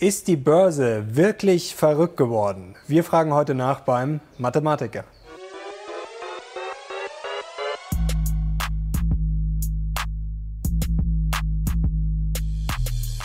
[0.00, 2.74] Ist die Börse wirklich verrückt geworden?
[2.86, 5.04] Wir fragen heute nach beim Mathematiker.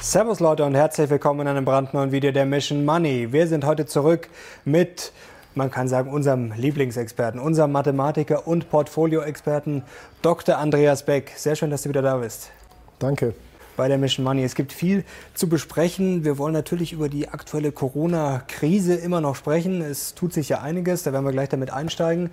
[0.01, 3.31] Servus Leute und herzlich willkommen in einem brandneuen Video der Mission Money.
[3.31, 4.27] Wir sind heute zurück
[4.65, 5.13] mit,
[5.53, 9.83] man kann sagen, unserem Lieblingsexperten, unserem Mathematiker und Portfolioexperten
[10.21, 10.57] Dr.
[10.57, 11.31] Andreas Beck.
[11.37, 12.51] Sehr schön, dass du wieder da bist.
[12.99, 13.33] Danke
[13.75, 14.43] bei der Mission Money.
[14.43, 15.03] Es gibt viel
[15.33, 16.23] zu besprechen.
[16.23, 19.81] Wir wollen natürlich über die aktuelle Corona-Krise immer noch sprechen.
[19.81, 22.29] Es tut sich ja einiges, da werden wir gleich damit einsteigen.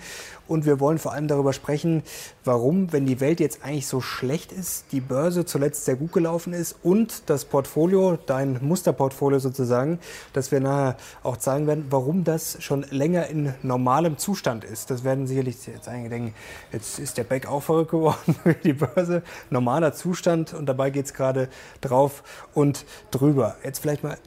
[0.53, 2.03] Und wir wollen vor allem darüber sprechen,
[2.45, 6.53] warum, wenn die Welt jetzt eigentlich so schlecht ist, die Börse zuletzt sehr gut gelaufen
[6.53, 9.99] ist und das Portfolio, dein Musterportfolio sozusagen,
[10.35, 14.91] dass wir nachher auch zeigen werden, warum das schon länger in normalem Zustand ist.
[14.91, 16.35] Das werden sicherlich jetzt einige denken,
[16.71, 19.23] jetzt ist der Beck auch verrückt geworden, die Börse.
[19.49, 21.49] Normaler Zustand und dabei geht es gerade
[21.81, 22.23] drauf
[22.53, 23.57] und drüber.
[23.65, 24.19] Jetzt vielleicht mal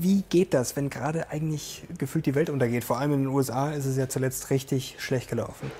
[0.00, 2.84] wie geht das, wenn gerade eigentlich gefühlt die Welt untergeht?
[2.84, 5.70] Vor allem in den USA ist es ja zuletzt richtig schlecht gelaufen.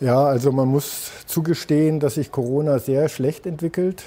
[0.00, 4.04] Ja, also man muss zugestehen, dass sich Corona sehr schlecht entwickelt.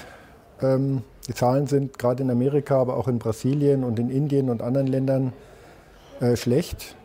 [0.60, 4.60] Ähm, die Zahlen sind gerade in Amerika, aber auch in Brasilien und in Indien und
[4.60, 5.32] anderen Ländern
[6.20, 6.96] äh, schlecht.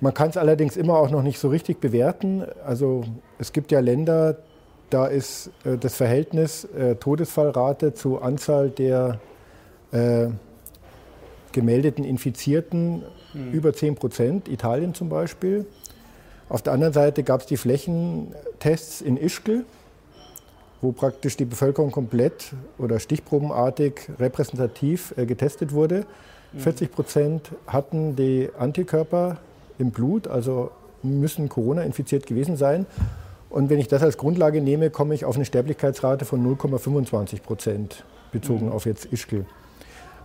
[0.00, 2.44] Man kann es allerdings immer auch noch nicht so richtig bewerten.
[2.64, 3.04] Also
[3.38, 4.36] es gibt ja Länder,
[4.90, 9.18] da ist äh, das Verhältnis äh, Todesfallrate zu Anzahl der
[9.94, 10.28] äh,
[11.52, 13.52] gemeldeten Infizierten mhm.
[13.52, 15.66] über 10 Prozent, Italien zum Beispiel.
[16.48, 19.64] Auf der anderen Seite gab es die Flächentests in Ischgl,
[20.82, 26.04] wo praktisch die Bevölkerung komplett oder stichprobenartig repräsentativ äh, getestet wurde.
[26.52, 26.58] Mhm.
[26.58, 29.38] 40 Prozent hatten die Antikörper
[29.78, 30.70] im Blut, also
[31.02, 32.86] müssen Corona infiziert gewesen sein.
[33.48, 38.04] Und wenn ich das als Grundlage nehme, komme ich auf eine Sterblichkeitsrate von 0,25 Prozent
[38.32, 38.72] bezogen mhm.
[38.72, 39.46] auf jetzt Ischgl.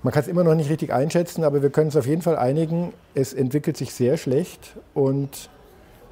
[0.02, 2.38] Man kann es immer noch nicht richtig einschätzen, aber wir können es auf jeden Fall
[2.38, 5.50] einigen, es entwickelt sich sehr schlecht und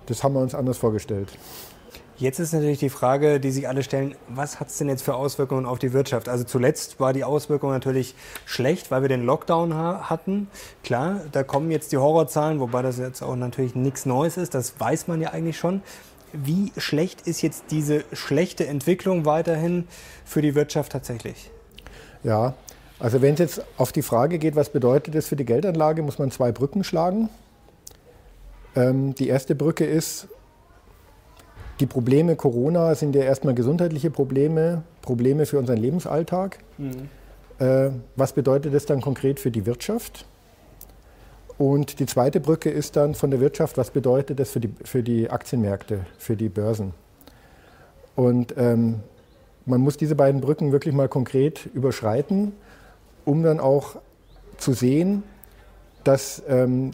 [0.08, 1.30] das haben wir uns anders vorgestellt.
[2.18, 5.14] Jetzt ist natürlich die Frage, die sich alle stellen, was hat es denn jetzt für
[5.14, 6.28] Auswirkungen auf die Wirtschaft?
[6.28, 10.50] Also zuletzt war die Auswirkung natürlich schlecht, weil wir den Lockdown ha hatten.
[10.84, 14.80] Klar, da kommen jetzt die Horrorzahlen, wobei das jetzt auch natürlich nichts Neues ist, das
[14.80, 15.82] weiß man ja eigentlich schon.
[16.34, 19.88] Wie schlecht ist jetzt diese schlechte Entwicklung weiterhin
[20.26, 21.52] für die Wirtschaft tatsächlich?
[22.24, 22.56] Ja,
[23.00, 26.18] also wenn es jetzt auf die Frage geht, was bedeutet das für die Geldanlage, muss
[26.18, 27.30] man zwei Brücken schlagen.
[28.76, 30.28] Ähm, die erste Brücke ist,
[31.80, 36.58] die Probleme Corona sind ja erstmal gesundheitliche Probleme, Probleme für unseren Lebensalltag.
[36.78, 37.10] Mhm.
[37.60, 40.26] Äh, was bedeutet das dann konkret für die Wirtschaft?
[41.60, 45.04] Und die zweite Brücke ist dann von der Wirtschaft, was bedeutet das für die, für
[45.04, 46.94] die Aktienmärkte, für die Börsen?
[48.16, 49.02] Und ähm,
[49.66, 52.54] man muss diese beiden Brücken wirklich mal konkret überschreiten
[53.28, 53.98] um dann auch
[54.58, 55.24] zu sehen,
[56.06, 56.92] dass ähm,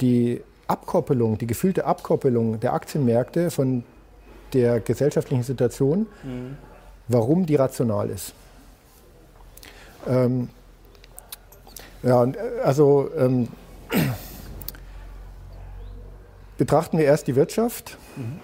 [0.00, 3.84] die Abkoppelung, die gefühlte Abkoppelung der Aktienmärkte von
[4.52, 6.56] der gesellschaftlichen Situation, mhm.
[7.06, 8.34] warum die rational ist.
[10.08, 10.48] Ähm,
[12.02, 13.46] ja, äh, also ähm,
[16.58, 17.96] betrachten wir erst die Wirtschaft.
[18.16, 18.40] Mhm.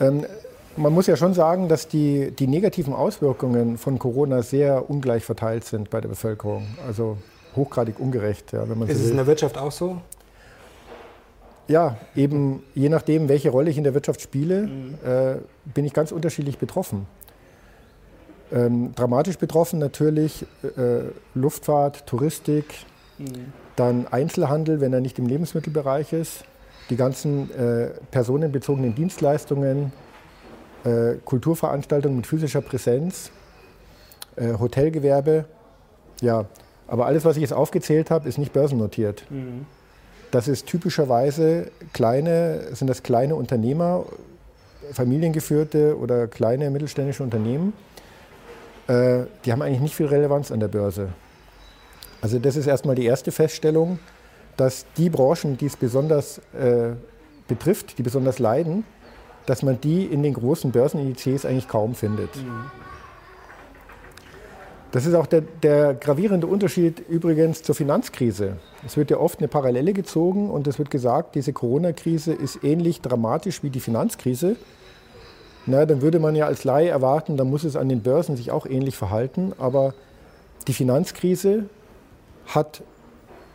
[0.00, 0.26] Ähm,
[0.76, 5.64] man muss ja schon sagen, dass die, die negativen Auswirkungen von Corona sehr ungleich verteilt
[5.64, 6.66] sind bei der Bevölkerung.
[6.86, 7.18] Also
[7.56, 8.52] hochgradig ungerecht.
[8.52, 9.98] Ja, wenn man Ist so es in der Wirtschaft auch so?
[11.66, 14.94] Ja, eben je nachdem, welche Rolle ich in der Wirtschaft spiele, mhm.
[15.04, 15.36] äh,
[15.72, 17.06] bin ich ganz unterschiedlich betroffen.
[18.52, 21.04] Ähm, dramatisch betroffen natürlich äh,
[21.34, 22.66] Luftfahrt, Touristik,
[23.18, 23.52] mhm.
[23.76, 26.44] dann Einzelhandel, wenn er nicht im Lebensmittelbereich ist,
[26.90, 29.92] die ganzen äh, personenbezogenen Dienstleistungen,
[30.84, 33.30] äh, Kulturveranstaltungen mit physischer Präsenz,
[34.36, 35.46] äh, Hotelgewerbe.
[36.20, 36.46] Ja,
[36.86, 39.24] aber alles, was ich jetzt aufgezählt habe, ist nicht börsennotiert.
[39.30, 39.66] Mhm.
[40.30, 44.04] Das ist typischerweise kleine, sind das kleine Unternehmer,
[44.92, 47.72] familiengeführte oder kleine mittelständische Unternehmen.
[48.86, 51.08] Äh, die haben eigentlich nicht viel Relevanz an der Börse.
[52.20, 53.98] Also das ist erstmal die erste Feststellung,
[54.56, 56.92] dass die Branchen, die es besonders äh,
[57.48, 58.84] betrifft, die besonders leiden,
[59.46, 62.30] dass man die in den großen Börsenindizes eigentlich kaum findet.
[64.94, 68.58] Das ist auch der, der, gravierende Unterschied übrigens zur Finanzkrise.
[68.86, 73.00] Es wird ja oft eine Parallele gezogen und es wird gesagt, diese Corona-Krise ist ähnlich
[73.00, 74.54] dramatisch wie die Finanzkrise.
[75.66, 78.52] Na, dann würde man ja als Laie erwarten, da muss es an den Börsen sich
[78.52, 79.52] auch ähnlich verhalten.
[79.58, 79.94] Aber
[80.68, 81.64] die Finanzkrise
[82.46, 82.82] hat,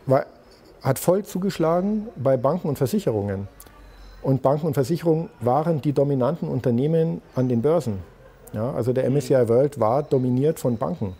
[0.04, 0.26] war,
[0.82, 3.48] hat voll zugeschlagen bei Banken und Versicherungen.
[4.22, 7.98] Und Banken und Versicherungen waren die dominanten Unternehmen an den Börsen.
[8.52, 11.14] Ja, also der MSCI World war dominiert von Banken.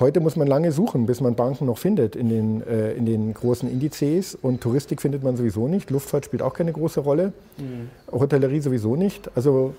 [0.00, 3.34] Heute muss man lange suchen, bis man Banken noch findet in den, äh, in den
[3.34, 4.34] großen Indizes.
[4.34, 5.90] Und Touristik findet man sowieso nicht.
[5.90, 7.34] Luftfahrt spielt auch keine große Rolle.
[7.58, 7.90] Mhm.
[8.10, 9.30] Hotellerie sowieso nicht.
[9.36, 9.74] Also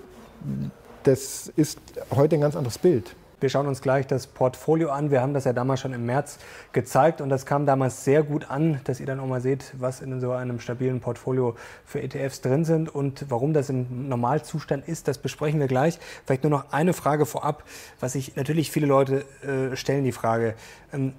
[1.04, 1.80] das ist
[2.16, 3.16] heute ein ganz anderes Bild.
[3.42, 5.10] Wir schauen uns gleich das Portfolio an.
[5.10, 6.38] Wir haben das ja damals schon im März
[6.74, 10.00] gezeigt und das kam damals sehr gut an, dass ihr dann auch mal seht, was
[10.00, 15.08] in so einem stabilen Portfolio für ETFs drin sind und warum das im Normalzustand ist,
[15.08, 15.98] das besprechen wir gleich.
[16.24, 17.64] Vielleicht nur noch eine Frage vorab,
[18.00, 20.54] was sich natürlich viele Leute äh, stellen, die Frage.
[20.94, 21.14] Ähm,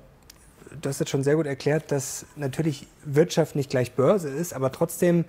[0.81, 4.71] du hast jetzt schon sehr gut erklärt, dass natürlich Wirtschaft nicht gleich Börse ist, aber
[4.71, 5.25] trotzdem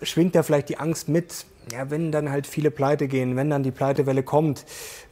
[0.00, 3.62] schwingt da vielleicht die Angst mit, ja, wenn dann halt viele pleite gehen, wenn dann
[3.62, 4.64] die Pleitewelle kommt,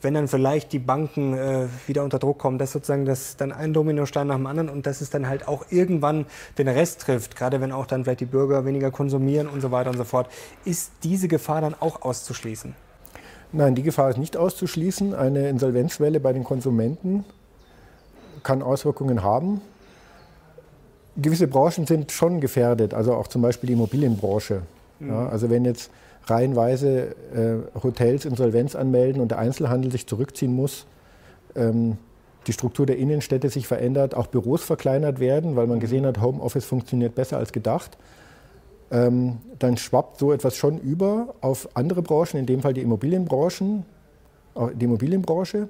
[0.02, 3.72] wenn dann vielleicht die Banken äh, wieder unter Druck kommen, dass sozusagen das dann ein
[3.72, 7.60] Dominostein nach dem anderen und dass es dann halt auch irgendwann den Rest trifft, gerade
[7.60, 10.28] wenn auch dann vielleicht die Bürger weniger konsumieren und so weiter und so fort.
[10.64, 12.74] Ist diese Gefahr dann auch auszuschließen?
[13.52, 15.14] Nein, die Gefahr ist nicht auszuschließen.
[15.14, 17.24] Eine Insolvenzwelle bei den Konsumenten
[18.42, 19.60] kann Auswirkungen haben.
[21.16, 24.62] Gewisse Branchen sind schon gefährdet, also auch zum Beispiel die Immobilienbranche.
[25.00, 25.08] Mhm.
[25.08, 25.90] Ja, also wenn jetzt
[26.30, 30.86] reihenweise äh, Hotels Insolvenz anmelden und der Einzelhandel sich zurückziehen muss,
[31.54, 31.98] ähm,
[32.46, 36.64] die Struktur der Innenstädte sich verändert, auch Büros verkleinert werden, weil man gesehen hat, Homeoffice
[36.64, 37.98] funktioniert besser als gedacht,
[38.90, 43.84] ähm, dann schwappt so etwas schon über auf andere Branchen, in dem Fall die Immobilienbranchen,
[44.74, 45.68] die Immobilienbranche.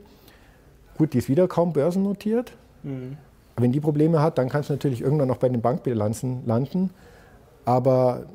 [0.96, 2.52] Gut, die ist wieder kaum börsennotiert.
[2.82, 3.16] Mhm.
[3.56, 6.90] Wenn die Probleme hat, dann kann es natürlich irgendwann noch bei den Bankbilanzen landen.
[7.64, 8.26] Aber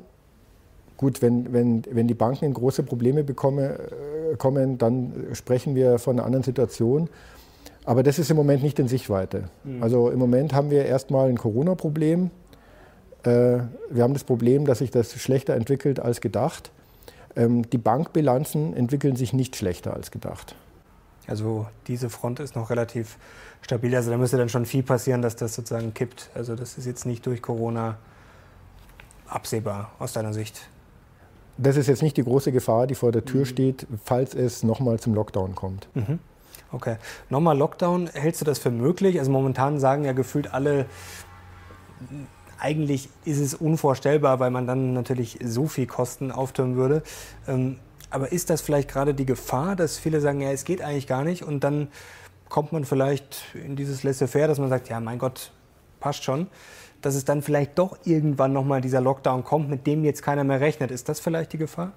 [0.96, 3.78] Gut, wenn, wenn, wenn die Banken in große Probleme bekomme,
[4.32, 7.08] äh, kommen, dann sprechen wir von einer anderen Situation.
[7.84, 9.44] Aber das ist im Moment nicht in Sichtweite.
[9.64, 9.82] Mhm.
[9.82, 12.30] Also im Moment haben wir erstmal ein Corona-Problem.
[13.24, 13.28] Äh,
[13.90, 16.70] wir haben das Problem, dass sich das schlechter entwickelt als gedacht.
[17.36, 20.54] Ähm, die Bankbilanzen entwickeln sich nicht schlechter als gedacht.
[21.26, 23.18] Also diese Front ist noch relativ
[23.62, 23.94] stabil.
[23.94, 26.30] Also da müsste dann schon viel passieren, dass das sozusagen kippt.
[26.34, 27.96] Also das ist jetzt nicht durch Corona
[29.26, 30.68] absehbar aus deiner Sicht
[31.56, 33.46] das ist jetzt nicht die große Gefahr, die vor der Tür mhm.
[33.46, 35.88] steht, falls es nochmal zum Lockdown kommt.
[35.94, 36.18] Mhm.
[36.72, 36.96] Okay.
[37.30, 39.18] Nochmal Lockdown, hältst du das für möglich?
[39.18, 40.86] Also momentan sagen ja gefühlt alle,
[42.58, 47.02] eigentlich ist es unvorstellbar, weil man dann natürlich so viel Kosten auftürmen würde.
[47.46, 47.76] Ähm,
[48.10, 51.24] aber ist das vielleicht gerade die Gefahr, dass viele sagen, ja, es geht eigentlich gar
[51.24, 51.88] nicht und dann
[52.48, 55.52] kommt man vielleicht in dieses Laissez-faire, dass man sagt, ja, mein Gott,
[56.00, 56.48] passt schon
[57.04, 60.60] dass es dann vielleicht doch irgendwann nochmal dieser Lockdown kommt, mit dem jetzt keiner mehr
[60.60, 60.90] rechnet.
[60.90, 61.92] Ist das vielleicht die Gefahr?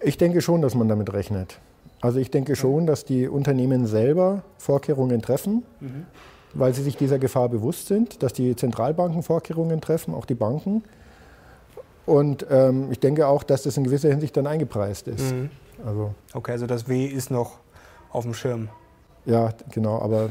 [0.00, 1.58] Ich denke schon, dass man damit rechnet.
[2.00, 6.06] Also ich denke schon, dass die Unternehmen selber Vorkehrungen treffen, mhm.
[6.54, 10.84] weil sie sich dieser Gefahr bewusst sind, dass die Zentralbanken Vorkehrungen treffen, auch die Banken.
[12.04, 15.32] Und ähm, ich denke auch, dass das in gewisser Hinsicht dann eingepreist ist.
[15.32, 15.50] Mhm.
[15.84, 16.14] Also.
[16.32, 17.58] Okay, also das W ist noch
[18.10, 18.68] auf dem Schirm.
[19.26, 20.30] Ja, genau, aber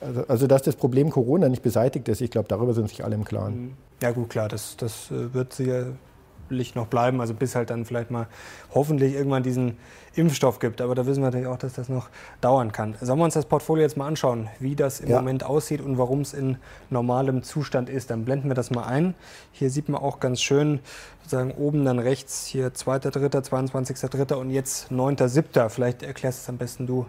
[0.00, 3.14] also, also, dass das Problem Corona nicht beseitigt ist, ich glaube, darüber sind sich alle
[3.14, 3.54] im Klaren.
[3.54, 3.72] Mhm.
[4.02, 8.10] Ja gut, klar, das, das äh, wird sicherlich noch bleiben, also bis halt dann vielleicht
[8.10, 8.26] mal
[8.74, 9.78] hoffentlich irgendwann diesen
[10.14, 10.82] Impfstoff gibt.
[10.82, 12.10] Aber da wissen wir natürlich auch, dass das noch
[12.42, 12.94] dauern kann.
[13.00, 15.16] Sollen wir uns das Portfolio jetzt mal anschauen, wie das im ja.
[15.16, 16.58] Moment aussieht und warum es in
[16.90, 18.10] normalem Zustand ist.
[18.10, 19.14] Dann blenden wir das mal ein.
[19.52, 20.80] Hier sieht man auch ganz schön,
[21.22, 24.34] sozusagen oben dann rechts hier 2.3., 22.3.
[24.34, 25.70] und jetzt 9.7.
[25.70, 27.06] Vielleicht erklärst du es am besten du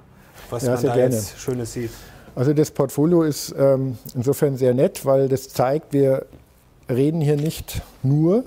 [0.50, 1.16] was ja, man da gerne.
[1.16, 1.92] jetzt Schönes sieht.
[2.36, 6.26] Also das Portfolio ist ähm, insofern sehr nett, weil das zeigt, wir
[6.90, 8.44] reden hier nicht nur,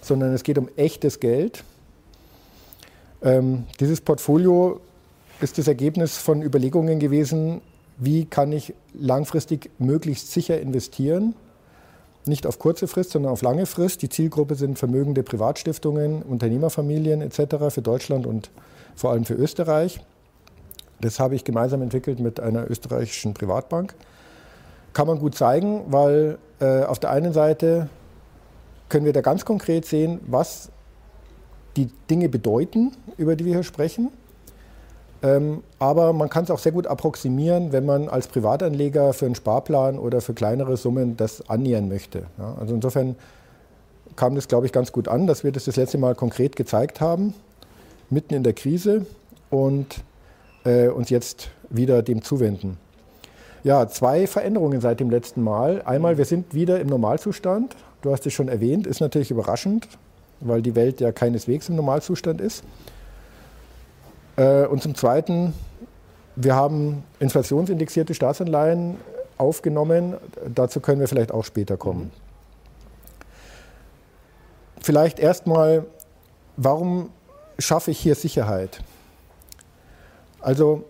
[0.00, 1.62] sondern es geht um echtes Geld.
[3.22, 4.80] Ähm, dieses Portfolio
[5.40, 7.60] ist das Ergebnis von Überlegungen gewesen,
[7.98, 11.34] wie kann ich langfristig möglichst sicher investieren.
[12.26, 14.02] Nicht auf kurze Frist, sondern auf lange Frist.
[14.02, 17.70] Die Zielgruppe sind vermögende Privatstiftungen, Unternehmerfamilien etc.
[17.70, 18.50] für Deutschland und
[18.94, 20.00] vor allem für Österreich.
[21.00, 23.94] Das habe ich gemeinsam entwickelt mit einer österreichischen Privatbank.
[24.92, 27.88] Kann man gut zeigen, weil äh, auf der einen Seite
[28.88, 30.70] können wir da ganz konkret sehen, was
[31.76, 34.10] die Dinge bedeuten, über die wir hier sprechen.
[35.22, 39.34] Ähm, aber man kann es auch sehr gut approximieren, wenn man als Privatanleger für einen
[39.34, 42.24] Sparplan oder für kleinere Summen das annähern möchte.
[42.38, 43.16] Ja, also insofern
[44.14, 47.00] kam das, glaube ich, ganz gut an, dass wir das das letzte Mal konkret gezeigt
[47.00, 47.34] haben,
[48.08, 49.06] mitten in der Krise.
[49.50, 50.02] Und
[50.66, 52.76] äh, uns jetzt wieder dem zuwenden.
[53.64, 55.82] Ja, zwei Veränderungen seit dem letzten Mal.
[55.82, 57.74] Einmal, wir sind wieder im Normalzustand.
[58.02, 59.88] Du hast es schon erwähnt, ist natürlich überraschend,
[60.40, 62.62] weil die Welt ja keineswegs im Normalzustand ist.
[64.36, 65.54] Äh, und zum Zweiten,
[66.36, 68.96] wir haben inflationsindexierte Staatsanleihen
[69.38, 70.14] aufgenommen.
[70.54, 72.10] Dazu können wir vielleicht auch später kommen.
[74.80, 75.86] Vielleicht erstmal,
[76.56, 77.10] warum
[77.58, 78.80] schaffe ich hier Sicherheit?
[80.46, 80.84] Also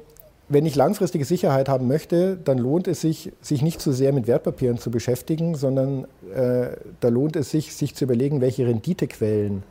[0.51, 4.27] wenn ich langfristige Sicherheit haben möchte, dann lohnt es sich, sich nicht zu sehr mit
[4.27, 9.63] Wertpapieren zu beschäftigen, sondern äh, da lohnt es sich, sich zu überlegen, welche Renditequellen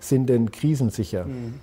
[0.00, 1.26] sind denn krisensicher.
[1.26, 1.60] Mhm.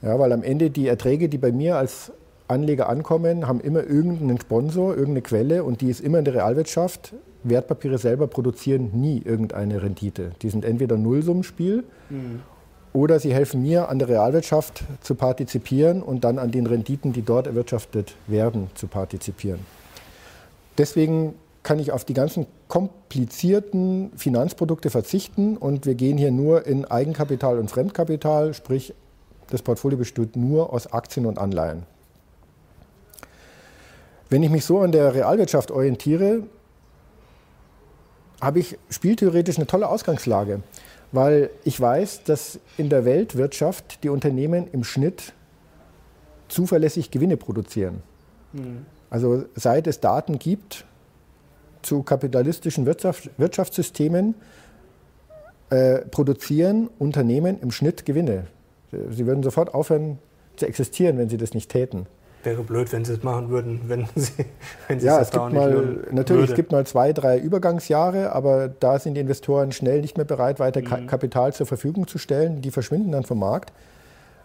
[0.00, 2.12] Ja, weil am Ende die Erträge, die bei mir als
[2.46, 7.14] Anleger ankommen, haben immer irgendeinen Sponsor, irgendeine Quelle und die ist immer in der Realwirtschaft.
[7.42, 10.30] Wertpapiere selber produzieren nie irgendeine Rendite.
[10.42, 12.42] Die sind entweder Nullsummenspiel mhm.
[12.92, 17.22] Oder sie helfen mir, an der Realwirtschaft zu partizipieren und dann an den Renditen, die
[17.22, 19.60] dort erwirtschaftet werden, zu partizipieren.
[20.78, 26.84] Deswegen kann ich auf die ganzen komplizierten Finanzprodukte verzichten und wir gehen hier nur in
[26.84, 28.94] Eigenkapital und Fremdkapital, sprich
[29.50, 31.82] das Portfolio besteht nur aus Aktien und Anleihen.
[34.28, 36.44] Wenn ich mich so an der Realwirtschaft orientiere,
[38.40, 40.62] habe ich spieltheoretisch eine tolle Ausgangslage,
[41.12, 45.32] weil ich weiß, dass in der Weltwirtschaft die Unternehmen im Schnitt
[46.48, 48.02] zuverlässig Gewinne produzieren.
[48.52, 48.86] Mhm.
[49.08, 50.84] Also seit es Daten gibt
[51.82, 54.34] zu kapitalistischen Wirtschaft, Wirtschaftssystemen,
[55.70, 58.46] äh, produzieren Unternehmen im Schnitt Gewinne.
[58.92, 60.18] Sie würden sofort aufhören
[60.56, 62.06] zu existieren, wenn sie das nicht täten.
[62.42, 64.32] Wäre blöd, wenn sie es machen würden, wenn sie,
[64.88, 66.52] wenn sie ja, es gibt mal, natürlich, würde.
[66.52, 70.58] es gibt mal zwei, drei Übergangsjahre, aber da sind die Investoren schnell nicht mehr bereit,
[70.58, 71.06] weiter mhm.
[71.06, 72.62] Kapital zur Verfügung zu stellen.
[72.62, 73.72] Die verschwinden dann vom Markt.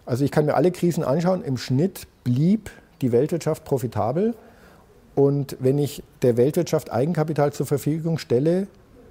[0.04, 1.42] Also ich kann mir alle Krisen anschauen.
[1.42, 4.34] Im Schnitt blieb die Weltwirtschaft profitabel.
[5.14, 8.66] Und wenn ich der Weltwirtschaft Eigenkapital zur Verfügung stelle,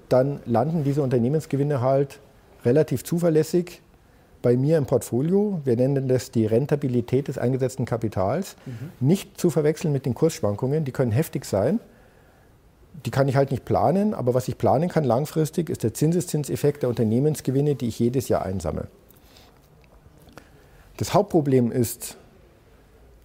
[0.10, 2.20] dann landen diese Unternehmensgewinne halt
[2.64, 3.82] relativ zuverlässig
[4.46, 5.60] bei mir im Portfolio.
[5.64, 8.56] Wir nennen das die Rentabilität des eingesetzten Kapitals.
[8.68, 8.92] Mhm.
[9.00, 11.80] Nicht zu verwechseln mit den Kursschwankungen, die können heftig sein.
[13.08, 16.84] Die kann ich halt nicht planen, aber was ich planen kann langfristig, ist der Zinseszinseffekt
[16.84, 18.88] der Unternehmensgewinne, die ich jedes Jahr einsammle.
[20.98, 22.16] Das Hauptproblem ist,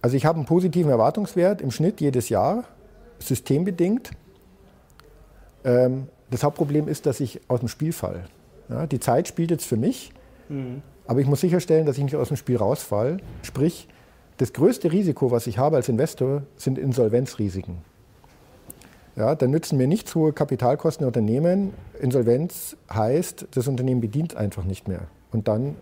[0.01, 2.63] also ich habe einen positiven Erwartungswert im Schnitt jedes Jahr,
[3.19, 4.09] systembedingt.
[5.65, 8.23] Ähm, das Hauptproblem ist, dass ich aus dem Spiel falle.
[8.91, 10.13] Die Zeit spielt jetzt für mich.
[10.49, 10.81] Mhm.
[11.11, 13.17] Aber ich muss sicherstellen, dass ich nicht aus dem Spiel rausfalle.
[13.43, 13.89] Sprich,
[14.37, 17.79] das größte Risiko, was ich habe als Investor, sind Insolvenzrisiken.
[19.17, 21.73] Ja, dann nützen mir nicht hohe Kapitalkosten der Unternehmen.
[21.99, 25.01] Insolvenz heißt, das Unternehmen bedient einfach nicht mehr.
[25.33, 25.75] Und dann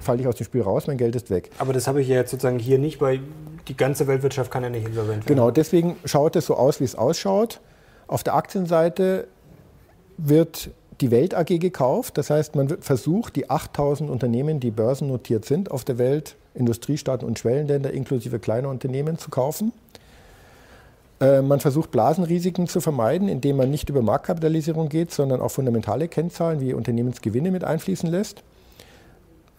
[0.00, 1.50] falle ich aus dem Spiel raus, mein Geld ist weg.
[1.58, 3.20] Aber das habe ich ja jetzt sozusagen hier nicht, weil
[3.68, 5.36] die ganze Weltwirtschaft kann ja nicht insolvent werden.
[5.36, 7.60] Genau, deswegen schaut es so aus, wie es ausschaut.
[8.08, 9.28] Auf der Aktienseite
[10.16, 12.18] wird die Welt AG gekauft.
[12.18, 17.38] Das heißt, man versucht, die 8000 Unternehmen, die börsennotiert sind auf der Welt, Industriestaaten und
[17.38, 19.72] Schwellenländer inklusive kleiner Unternehmen zu kaufen.
[21.20, 26.08] Äh, man versucht Blasenrisiken zu vermeiden, indem man nicht über Marktkapitalisierung geht, sondern auch fundamentale
[26.08, 28.42] Kennzahlen wie Unternehmensgewinne mit einfließen lässt.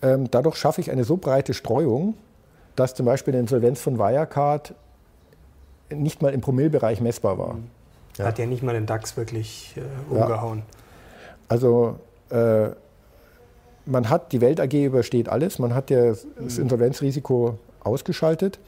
[0.01, 2.15] Ähm, dadurch schaffe ich eine so breite Streuung,
[2.75, 4.73] dass zum Beispiel eine Insolvenz von Wirecard
[5.93, 7.57] nicht mal im Promillbereich messbar war.
[8.19, 10.59] Hat ja nicht mal den DAX wirklich äh, umgehauen.
[10.59, 10.63] Ja.
[11.49, 12.69] Also äh,
[13.85, 16.25] man hat, die Welt AG übersteht alles, man hat ja das
[16.57, 16.63] mhm.
[16.63, 18.59] Insolvenzrisiko ausgeschaltet.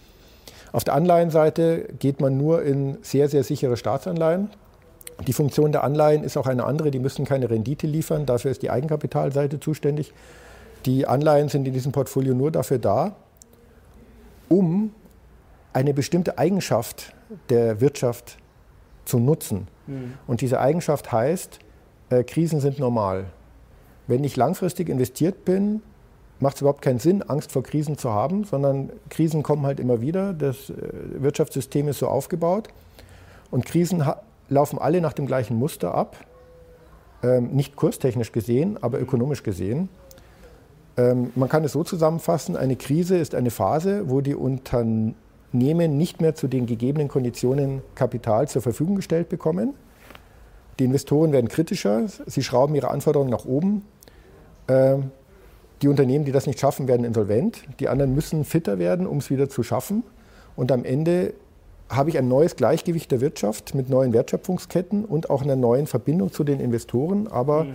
[0.74, 4.50] Auf der Anleihenseite geht man nur in sehr, sehr sichere Staatsanleihen.
[5.28, 8.62] Die Funktion der Anleihen ist auch eine andere, die müssen keine Rendite liefern, dafür ist
[8.62, 10.14] die Eigenkapitalseite zuständig.
[10.86, 13.16] Die Anleihen sind in diesem Portfolio nur dafür da,
[14.50, 14.94] um
[15.74, 17.14] eine bestimmte Eigenschaft
[17.50, 18.38] der Wirtschaft
[19.06, 19.68] zu nutzen.
[19.88, 20.14] Mhm.
[20.26, 21.60] Und diese Eigenschaft heißt,
[22.12, 23.26] äh, Krisen sind normal.
[24.06, 25.82] Wenn ich langfristig investiert bin,
[26.40, 30.02] macht es überhaupt keinen Sinn, Angst vor Krisen zu haben, sondern Krisen kommen halt immer
[30.02, 30.34] wieder.
[30.34, 30.74] Das äh,
[31.16, 32.68] Wirtschaftssystem ist so aufgebaut.
[33.50, 34.04] Und Krisen
[34.50, 36.18] laufen alle nach dem gleichen Muster ab.
[37.24, 39.90] Ähm, nicht kurstechnisch gesehen, aber ökonomisch gesehen.
[40.98, 45.16] Ähm, man kann es so zusammenfassen, eine Krise ist eine Phase, wo die Unternehmen
[45.98, 49.76] nicht mehr zu den gegebenen Konditionen Kapital zur Verfügung gestellt bekommen
[50.82, 53.86] die Investoren werden kritischer, sie schrauben ihre Anforderungen nach oben.
[54.68, 55.12] Ähm,
[55.84, 57.62] die Unternehmen, die das nicht schaffen, werden insolvent.
[57.80, 60.02] Die anderen müssen fitter werden, um es wieder zu schaffen.
[60.56, 61.36] Und am Ende
[61.88, 66.32] habe ich ein neues Gleichgewicht der Wirtschaft mit neuen Wertschöpfungsketten und auch einer neuen Verbindung
[66.32, 67.74] zu den Investoren, aber mhm.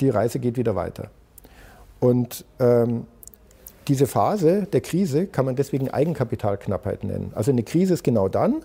[0.00, 1.10] die Reise geht wieder weiter.
[2.00, 3.06] Und ähm,
[3.86, 7.30] diese Phase der Krise kann man deswegen Eigenkapitalknappheit nennen.
[7.36, 8.64] Also eine Krise ist genau dann,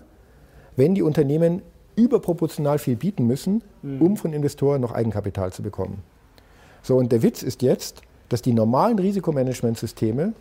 [0.74, 1.62] wenn die Unternehmen
[1.96, 4.02] überproportional viel bieten müssen, mhm.
[4.02, 6.02] um von Investoren noch Eigenkapital zu bekommen.
[6.82, 10.32] So, und der Witz ist jetzt, dass die normalen Risikomanagementsysteme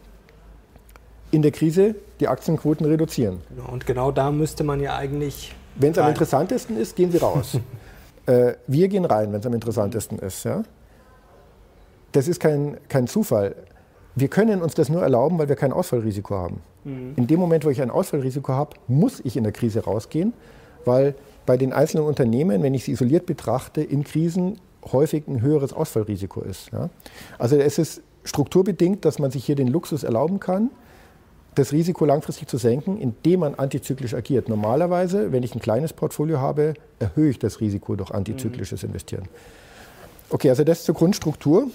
[1.31, 3.41] in der Krise die Aktienquoten reduzieren.
[3.49, 5.55] Genau, und genau da müsste man ja eigentlich.
[5.75, 7.57] Wenn es am interessantesten ist, gehen sie raus.
[8.27, 10.43] äh, wir gehen rein, wenn es am interessantesten ist.
[10.43, 10.63] Ja?
[12.11, 13.55] Das ist kein, kein Zufall.
[14.15, 16.61] Wir können uns das nur erlauben, weil wir kein Ausfallrisiko haben.
[16.83, 17.13] Mhm.
[17.15, 20.33] In dem Moment, wo ich ein Ausfallrisiko habe, muss ich in der Krise rausgehen,
[20.85, 24.59] weil bei den einzelnen Unternehmen, wenn ich sie isoliert betrachte, in Krisen
[24.91, 26.71] häufig ein höheres Ausfallrisiko ist.
[26.71, 26.89] Ja?
[27.37, 30.69] Also es ist strukturbedingt, dass man sich hier den Luxus erlauben kann,
[31.55, 34.49] das Risiko langfristig zu senken, indem man antizyklisch agiert.
[34.49, 39.27] Normalerweise, wenn ich ein kleines Portfolio habe, erhöhe ich das Risiko durch antizyklisches Investieren.
[40.29, 41.67] Okay, also das zur Grundstruktur.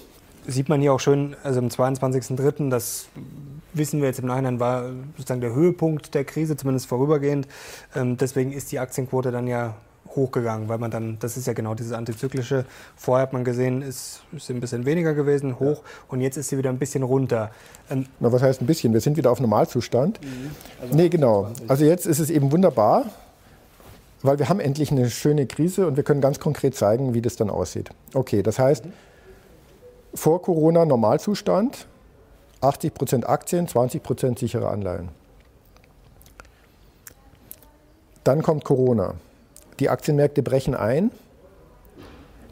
[0.47, 3.07] Sieht man hier auch schön, also am 22.03., das
[3.73, 7.47] wissen wir jetzt im Nachhinein, war sozusagen der Höhepunkt der Krise, zumindest vorübergehend.
[7.95, 9.75] Ähm, deswegen ist die Aktienquote dann ja
[10.15, 12.65] hochgegangen, weil man dann, das ist ja genau dieses antizyklische,
[12.95, 16.57] vorher hat man gesehen, ist, ist ein bisschen weniger gewesen, hoch und jetzt ist sie
[16.57, 17.51] wieder ein bisschen runter.
[17.89, 18.93] Ähm Na, was heißt ein bisschen?
[18.93, 20.19] Wir sind wieder auf Normalzustand.
[20.21, 20.51] Mhm.
[20.81, 21.51] Also nee, genau.
[21.67, 23.05] Also jetzt ist es eben wunderbar,
[24.21, 27.35] weil wir haben endlich eine schöne Krise und wir können ganz konkret zeigen, wie das
[27.35, 27.91] dann aussieht.
[28.13, 28.93] Okay, das heißt, mhm.
[30.13, 31.87] Vor Corona Normalzustand,
[32.61, 35.09] 80 Prozent Aktien, 20 Prozent sichere Anleihen.
[38.23, 39.15] Dann kommt Corona.
[39.79, 41.11] Die Aktienmärkte brechen ein.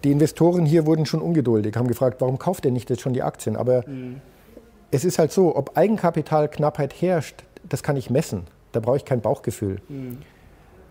[0.03, 3.23] Die Investoren hier wurden schon ungeduldig, haben gefragt, warum kauft ihr nicht jetzt schon die
[3.23, 3.55] Aktien?
[3.55, 4.21] Aber mhm.
[4.91, 8.43] es ist halt so, ob Eigenkapitalknappheit herrscht, das kann ich messen.
[8.71, 9.81] Da brauche ich kein Bauchgefühl.
[9.89, 10.19] Mhm.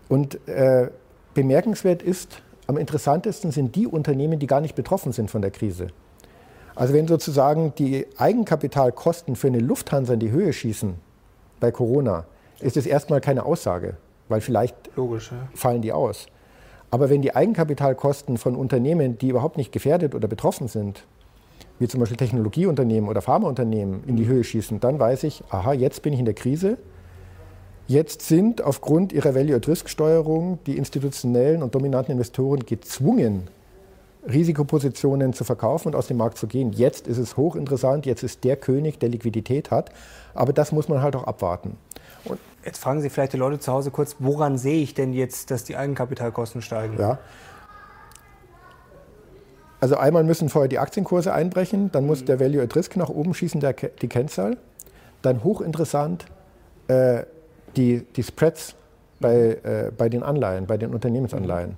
[0.09, 0.89] Und äh,
[1.33, 5.87] bemerkenswert ist, am interessantesten sind die Unternehmen, die gar nicht betroffen sind von der Krise.
[6.77, 10.93] Also wenn sozusagen die Eigenkapitalkosten für eine Lufthansa in die Höhe schießen
[11.59, 12.25] bei Corona,
[12.59, 13.97] ist es erstmal keine Aussage
[14.29, 15.47] weil vielleicht Logisch, ja.
[15.53, 16.27] fallen die aus.
[16.89, 21.05] Aber wenn die Eigenkapitalkosten von Unternehmen, die überhaupt nicht gefährdet oder betroffen sind,
[21.79, 24.29] wie zum Beispiel Technologieunternehmen oder Pharmaunternehmen, in die mhm.
[24.29, 26.77] Höhe schießen, dann weiß ich, aha, jetzt bin ich in der Krise.
[27.87, 33.47] Jetzt sind aufgrund ihrer Value-at-Risk-Steuerung die institutionellen und dominanten Investoren gezwungen,
[34.25, 36.71] Risikopositionen zu verkaufen und aus dem Markt zu gehen.
[36.73, 39.91] Jetzt ist es hochinteressant, jetzt ist der König, der Liquidität hat.
[40.33, 41.77] Aber das muss man halt auch abwarten.
[42.25, 45.51] Und jetzt fragen Sie vielleicht die Leute zu Hause kurz, woran sehe ich denn jetzt,
[45.51, 46.97] dass die Eigenkapitalkosten steigen?
[46.99, 47.19] Ja.
[49.79, 52.25] Also einmal müssen vorher die Aktienkurse einbrechen, dann muss mhm.
[52.25, 54.57] der Value at Risk nach oben schießen, der, die Kennzahl.
[55.21, 56.25] Dann hochinteressant
[56.87, 57.23] äh,
[57.75, 58.75] die, die Spreads
[59.19, 61.71] bei, äh, bei den Anleihen, bei den Unternehmensanleihen.
[61.71, 61.77] Mhm.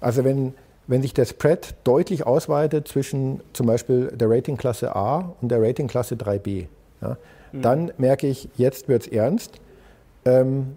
[0.00, 0.54] Also wenn,
[0.90, 6.16] wenn sich der Spread deutlich ausweitet zwischen zum Beispiel der Ratingklasse A und der Ratingklasse
[6.16, 6.66] 3b,
[7.00, 7.16] ja,
[7.52, 7.62] mhm.
[7.62, 9.60] dann merke ich, jetzt wird es ernst
[10.24, 10.76] ähm,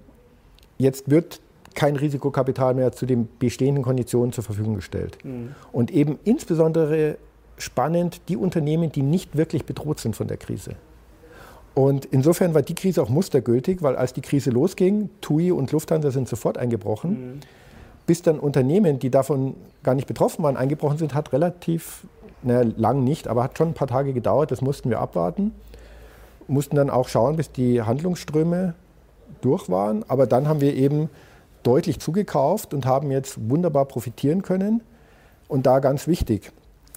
[0.78, 1.40] jetzt wird
[1.76, 5.18] kein Risikokapital mehr zu den bestehenden Konditionen zur Verfügung gestellt.
[5.24, 5.56] Mhm.
[5.72, 7.18] Und eben insbesondere
[7.58, 10.76] spannend die Unternehmen, die nicht wirklich bedroht sind von der Krise.
[11.74, 16.12] Und insofern war die Krise auch mustergültig, weil als die Krise losging, TUI und Lufthansa
[16.12, 17.12] sind sofort eingebrochen.
[17.12, 17.40] Mhm.
[18.06, 22.06] Bis dann Unternehmen, die davon gar nicht betroffen waren, eingebrochen sind, hat relativ,
[22.42, 24.52] naja, lang nicht, aber hat schon ein paar Tage gedauert.
[24.52, 25.54] Das mussten wir abwarten.
[26.48, 28.74] Mussten dann auch schauen, bis die Handlungsströme
[29.42, 30.04] durch waren.
[30.10, 31.10] Aber dann haben wir eben
[31.64, 34.82] deutlich zugekauft und haben jetzt wunderbar profitieren können.
[35.48, 36.52] Und da ganz wichtig,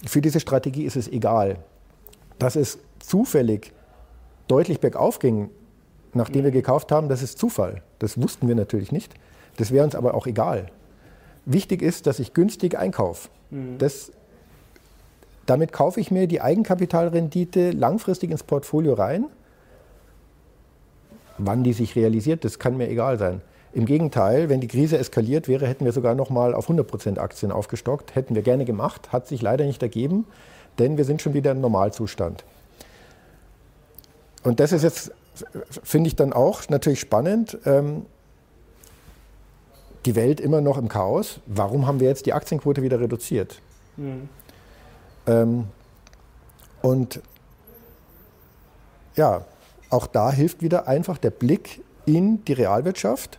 [0.05, 1.57] für diese Strategie ist es egal,
[2.39, 3.71] dass es zufällig
[4.47, 5.49] deutlich bergauf ging,
[6.13, 7.81] nachdem wir gekauft haben, das ist Zufall.
[7.99, 9.13] Das wussten wir natürlich nicht.
[9.57, 10.67] Das wäre uns aber auch egal.
[11.49, 13.29] Wichtig ist, dass ich günstig einkaufe.
[13.49, 13.77] Mhm.
[13.77, 14.11] Das,
[15.45, 19.25] damit kaufe ich mir die Eigenkapitalrendite langfristig ins Portfolio rein
[21.37, 23.41] Wann die sich realisiert, das kann mir egal sein.
[23.73, 27.51] Im Gegenteil, wenn die Krise eskaliert wäre, hätten wir sogar noch mal auf 100% Aktien
[27.51, 28.15] aufgestockt.
[28.15, 30.25] Hätten wir gerne gemacht, hat sich leider nicht ergeben,
[30.79, 32.43] denn wir sind schon wieder im Normalzustand.
[34.43, 35.11] Und das ist jetzt,
[35.83, 37.57] finde ich dann auch natürlich spannend.
[37.65, 38.05] Ähm,
[40.07, 41.41] die Welt immer noch im Chaos.
[41.45, 43.61] Warum haben wir jetzt die Aktienquote wieder reduziert?
[43.97, 44.29] Mhm.
[45.27, 45.65] Ähm,
[46.81, 47.21] und
[49.15, 49.45] ja,
[49.89, 53.37] auch da hilft wieder einfach der Blick in die Realwirtschaft.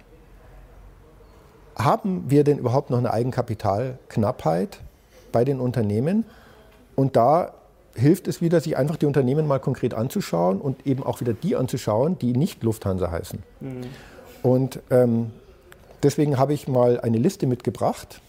[1.77, 4.81] Haben wir denn überhaupt noch eine Eigenkapitalknappheit
[5.33, 6.25] bei den Unternehmen?
[6.97, 7.55] Und da
[7.95, 11.57] hilft es wieder, sich einfach die Unternehmen mal konkret anzuschauen und eben auch wieder die
[11.57, 13.43] anzuschauen, die nicht Lufthansa heißen.
[13.61, 13.81] Mhm.
[14.43, 15.31] Und ähm,
[16.03, 18.21] deswegen habe ich mal eine Liste mitgebracht,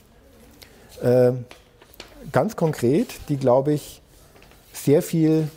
[1.01, 1.31] äh,
[2.31, 4.01] ganz konkret, die, glaube ich,
[4.73, 5.49] sehr viel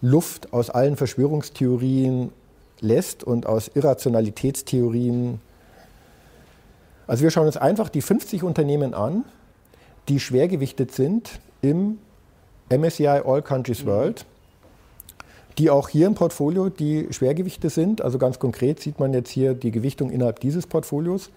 [0.00, 2.32] Luft aus allen Verschwörungstheorien
[2.80, 5.40] lässt und aus Irrationalitätstheorien.
[7.06, 9.24] Also wir schauen uns einfach die 50 Unternehmen an,
[10.08, 11.98] die schwergewichtet sind im
[12.68, 13.88] MSCI All Countries mhm.
[15.58, 18.02] Die auch hier im Portfolio die Schwergewichte sind.
[18.02, 21.30] Also ganz konkret sieht man jetzt hier die Gewichtung innerhalb dieses Portfolios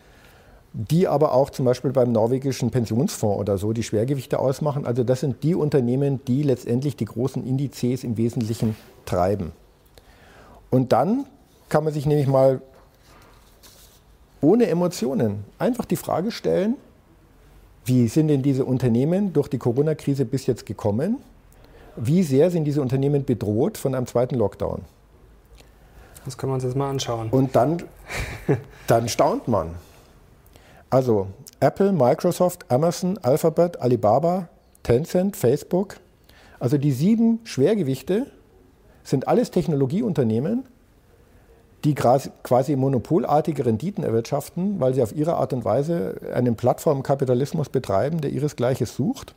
[0.73, 4.85] die aber auch zum Beispiel beim norwegischen Pensionsfonds oder so die Schwergewichte ausmachen.
[4.85, 9.51] Also das sind die Unternehmen, die letztendlich die großen Indizes im Wesentlichen treiben.
[10.69, 11.25] Und dann
[11.69, 12.61] kann man sich nämlich mal
[14.41, 16.75] ohne Emotionen einfach die Frage stellen,
[17.85, 21.17] wie sind denn diese Unternehmen durch die Corona-Krise bis jetzt gekommen?
[22.01, 24.81] Wie sehr sind diese Unternehmen bedroht von einem zweiten Lockdown?
[26.25, 27.29] Das können wir uns jetzt mal anschauen.
[27.29, 27.83] Und dann,
[28.87, 29.75] dann staunt man.
[30.89, 31.27] Also
[31.59, 34.47] Apple, Microsoft, Amazon, Alphabet, Alibaba,
[34.83, 35.97] Tencent, Facebook.
[36.59, 38.27] Also die sieben Schwergewichte
[39.03, 40.63] sind alles Technologieunternehmen,
[41.83, 48.21] die quasi monopolartige Renditen erwirtschaften, weil sie auf ihre Art und Weise einen Plattformkapitalismus betreiben,
[48.21, 49.35] der ihresgleiches sucht,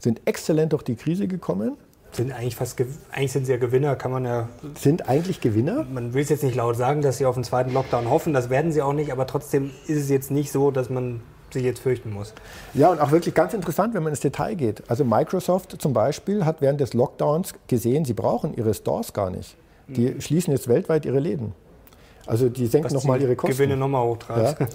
[0.00, 1.76] sind exzellent durch die Krise gekommen.
[2.12, 2.80] Sind eigentlich fast,
[3.12, 4.48] eigentlich sind sie ja Gewinner, kann man ja.
[4.74, 5.84] Sind eigentlich Gewinner?
[5.84, 8.50] Man will es jetzt nicht laut sagen, dass sie auf einen zweiten Lockdown hoffen, das
[8.50, 11.20] werden sie auch nicht, aber trotzdem ist es jetzt nicht so, dass man
[11.52, 12.34] sich jetzt fürchten muss.
[12.74, 14.88] Ja, und auch wirklich ganz interessant, wenn man ins Detail geht.
[14.88, 19.56] Also Microsoft zum Beispiel hat während des Lockdowns gesehen, sie brauchen ihre Stores gar nicht.
[19.88, 20.20] Die mhm.
[20.20, 21.52] schließen jetzt weltweit ihre Läden.
[22.26, 23.56] Also die senken nochmal ihre Kosten.
[23.56, 24.60] Gewinne nochmal hochtreibt.
[24.60, 24.66] Ja.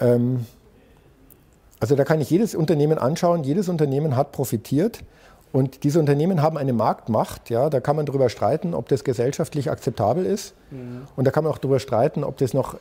[0.14, 0.44] ähm,
[1.80, 3.42] also da kann ich jedes Unternehmen anschauen.
[3.42, 5.00] Jedes Unternehmen hat profitiert.
[5.52, 7.50] Und diese Unternehmen haben eine Marktmacht.
[7.50, 10.54] Ja, da kann man darüber streiten, ob das gesellschaftlich akzeptabel ist.
[10.70, 11.08] Mhm.
[11.16, 12.76] Und da kann man auch darüber streiten, ob das noch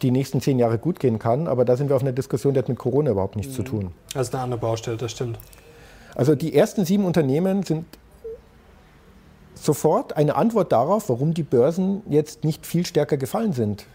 [0.00, 1.46] die nächsten zehn Jahre gut gehen kann.
[1.46, 3.56] Aber da sind wir auf einer Diskussion, die hat mit Corona überhaupt nichts mhm.
[3.56, 3.92] zu tun.
[4.14, 5.38] Ist eine andere Baustelle, das stimmt.
[6.14, 7.84] Also die ersten sieben Unternehmen sind
[9.54, 13.86] sofort eine Antwort darauf, warum die Börsen jetzt nicht viel stärker gefallen sind.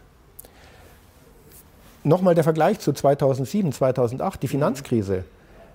[2.07, 5.25] Nochmal der Vergleich zu 2007, 2008, die Finanzkrise.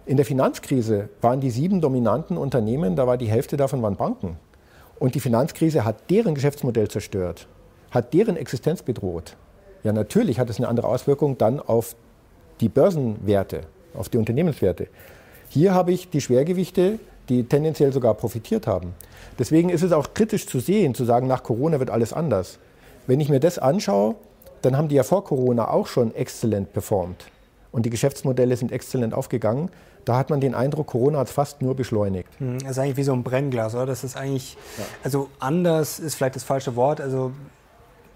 [0.06, 4.38] In der Finanzkrise waren die sieben dominanten Unternehmen, da war die Hälfte davon waren Banken.
[4.98, 7.48] Und die Finanzkrise hat deren Geschäftsmodell zerstört,
[7.90, 9.36] hat deren Existenz bedroht.
[9.84, 11.96] Ja, natürlich hat es eine andere Auswirkung dann auf
[12.62, 14.86] die Börsenwerte, auf die Unternehmenswerte.
[15.50, 18.94] Hier habe ich die Schwergewichte, die tendenziell sogar profitiert haben.
[19.38, 22.58] Deswegen ist es auch kritisch zu sehen, zu sagen, nach Corona wird alles anders.
[23.06, 24.14] Wenn ich mir das anschaue,
[24.62, 27.26] dann haben die ja vor Corona auch schon exzellent performt.
[27.70, 29.70] Und die Geschäftsmodelle sind exzellent aufgegangen.
[30.04, 32.28] Da hat man den Eindruck, Corona hat es fast nur beschleunigt.
[32.38, 33.86] Hm, das ist eigentlich wie so ein Brennglas, oder?
[33.86, 34.84] Das ist eigentlich, ja.
[35.04, 37.00] also anders ist vielleicht das falsche Wort.
[37.00, 37.32] Also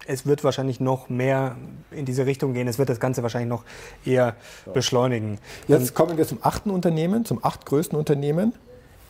[0.05, 1.55] es wird wahrscheinlich noch mehr
[1.91, 2.67] in diese Richtung gehen.
[2.67, 3.63] Es wird das Ganze wahrscheinlich noch
[4.05, 4.71] eher ja.
[4.73, 5.39] beschleunigen.
[5.67, 8.53] Jetzt kommen wir zum achten Unternehmen, zum achtgrößten Unternehmen,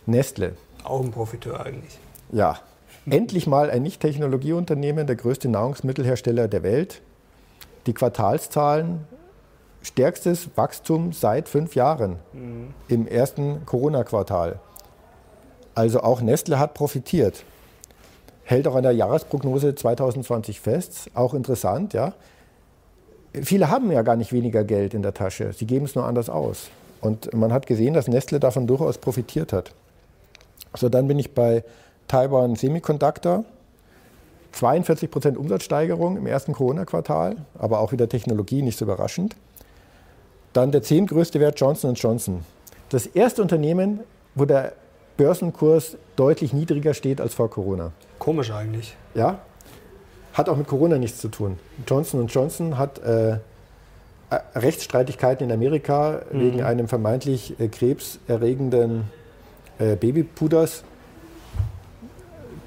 [0.06, 0.56] Nestle.
[0.84, 2.00] Auch ein Profiteur eigentlich.
[2.32, 2.60] Ja,
[3.10, 7.02] endlich mal ein Nicht-Technologieunternehmen, der größte Nahrungsmittelhersteller der Welt.
[7.88, 9.08] Die Quartalszahlen,
[9.82, 12.74] stärkstes Wachstum seit fünf Jahren mhm.
[12.88, 14.60] im ersten Corona-Quartal.
[15.74, 17.44] Also auch Nestle hat profitiert.
[18.44, 21.10] Hält auch an der Jahresprognose 2020 fest.
[21.14, 22.14] Auch interessant, ja.
[23.34, 25.54] Viele haben ja gar nicht weniger Geld in der Tasche.
[25.54, 26.70] Sie geben es nur anders aus.
[27.02, 29.74] Und man hat gesehen, dass Nestle davon durchaus profitiert hat.
[30.76, 31.64] So, dann bin ich bei
[32.08, 33.46] Taiwan Semiconductor.
[34.52, 39.36] 42 Prozent Umsatzsteigerung im ersten Corona-Quartal, aber auch wieder Technologie, nicht so überraschend.
[40.54, 42.44] Dann der zehntgrößte Wert Johnson Johnson.
[42.90, 44.02] Das erste Unternehmen,
[44.36, 44.74] wo der
[45.18, 47.92] Börsenkurs deutlich niedriger steht als vor Corona.
[48.20, 48.96] Komisch eigentlich.
[49.14, 49.40] Ja,
[50.34, 51.58] hat auch mit Corona nichts zu tun.
[51.88, 53.32] Johnson Johnson hat äh,
[54.30, 56.40] äh, Rechtsstreitigkeiten in Amerika mhm.
[56.40, 59.06] wegen einem vermeintlich äh, krebserregenden
[59.80, 60.84] äh, Babypuders.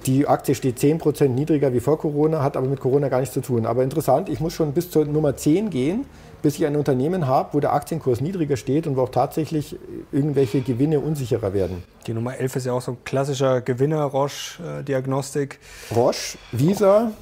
[0.07, 3.43] Die Aktie steht 10% niedriger wie vor Corona, hat aber mit Corona gar nichts zu
[3.43, 3.67] tun.
[3.67, 6.07] Aber interessant, ich muss schon bis zur Nummer 10 gehen,
[6.41, 9.77] bis ich ein Unternehmen habe, wo der Aktienkurs niedriger steht und wo auch tatsächlich
[10.11, 11.83] irgendwelche Gewinne unsicherer werden.
[12.07, 15.59] Die Nummer 11 ist ja auch so ein klassischer Gewinner, Roche-Diagnostik.
[15.91, 17.13] Äh, Roche, Visa.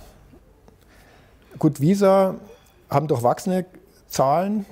[1.58, 2.36] Gut, Visa
[2.88, 3.66] haben durchwachsene
[4.06, 4.66] Zahlen,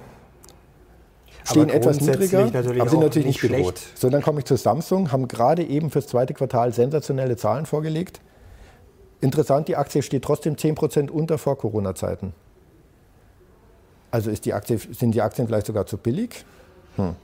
[1.46, 3.80] stehen etwas niedriger, aber sind natürlich nicht bedroht.
[3.94, 8.20] So, dann komme ich zu Samsung, haben gerade eben fürs zweite Quartal sensationelle Zahlen vorgelegt.
[9.20, 12.32] Interessant, die Aktie steht trotzdem 10% unter vor Corona-Zeiten.
[14.11, 16.44] Also ist die Aktie, sind die Aktien vielleicht sogar zu billig?
[16.96, 17.14] Hm.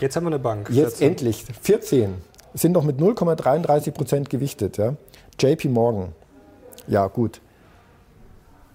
[0.00, 0.68] Jetzt haben wir eine Bank.
[0.70, 1.08] Jetzt 14.
[1.08, 1.44] endlich.
[1.62, 2.14] 14.
[2.54, 4.76] Sind noch mit 0,33% gewichtet.
[4.78, 4.94] Ja?
[5.38, 6.12] JP Morgan.
[6.86, 7.40] Ja, gut.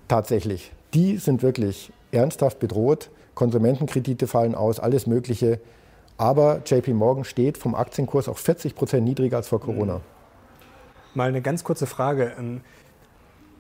[0.08, 0.72] Tatsächlich.
[0.94, 3.10] Die sind wirklich ernsthaft bedroht.
[3.40, 5.62] Konsumentenkredite fallen aus, alles Mögliche.
[6.18, 9.96] Aber JP Morgan steht vom Aktienkurs auch 40 Prozent niedriger als vor Corona.
[9.96, 10.02] Mhm.
[11.14, 12.34] Mal eine ganz kurze Frage.
[12.38, 12.60] Ähm,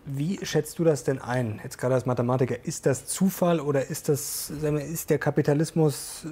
[0.06, 2.58] wie schätzt du das denn ein, jetzt gerade als Mathematiker?
[2.65, 6.28] Ist das Zufall oder ist, das, wir, ist der Kapitalismus,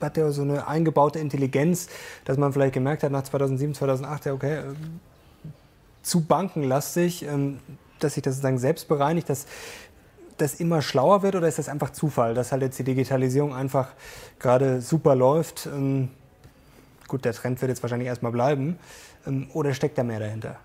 [0.00, 1.88] hat der so eine eingebaute Intelligenz,
[2.24, 5.00] dass man vielleicht gemerkt hat nach 2007, 2008, ja, okay, ähm,
[6.00, 7.58] zu bankenlastig, ähm,
[7.98, 9.46] dass sich das sozusagen selbst bereinigt, dass
[10.36, 13.88] das immer schlauer wird oder ist das einfach Zufall, dass halt jetzt die Digitalisierung einfach
[14.38, 15.66] gerade super läuft?
[15.66, 16.08] Ähm,
[17.08, 18.78] gut, der Trend wird jetzt wahrscheinlich erstmal bleiben.
[19.26, 20.56] Ähm, oder steckt da mehr dahinter?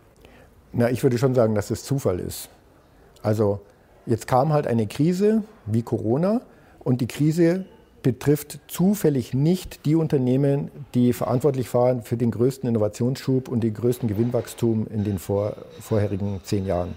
[0.73, 2.49] Na, ich würde schon sagen, dass es Zufall ist.
[3.21, 3.62] Also
[4.05, 6.41] jetzt kam halt eine Krise wie Corona
[6.79, 7.65] und die Krise
[8.03, 14.10] betrifft zufällig nicht die Unternehmen, die verantwortlich waren für den größten Innovationsschub und den größten
[14.10, 16.95] Gewinnwachstum in den vor, vorherigen zehn Jahren.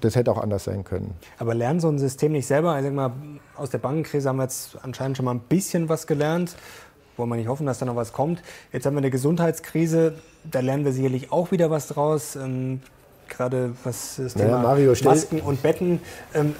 [0.00, 1.14] Das hätte auch anders sein können.
[1.38, 2.80] Aber lernt so ein System nicht selber?
[2.80, 3.12] Ich mal,
[3.56, 6.56] aus der Bankenkrise haben wir jetzt anscheinend schon mal ein bisschen was gelernt.
[7.16, 8.42] Wollen wir nicht hoffen, dass da noch was kommt.
[8.72, 10.14] Jetzt haben wir eine Gesundheitskrise.
[10.50, 12.36] Da lernen wir sicherlich auch wieder was draus.
[12.36, 12.80] Ähm,
[13.28, 16.00] gerade was das Thema naja, Mario, Masken und Betten.
[16.34, 16.54] Ähm,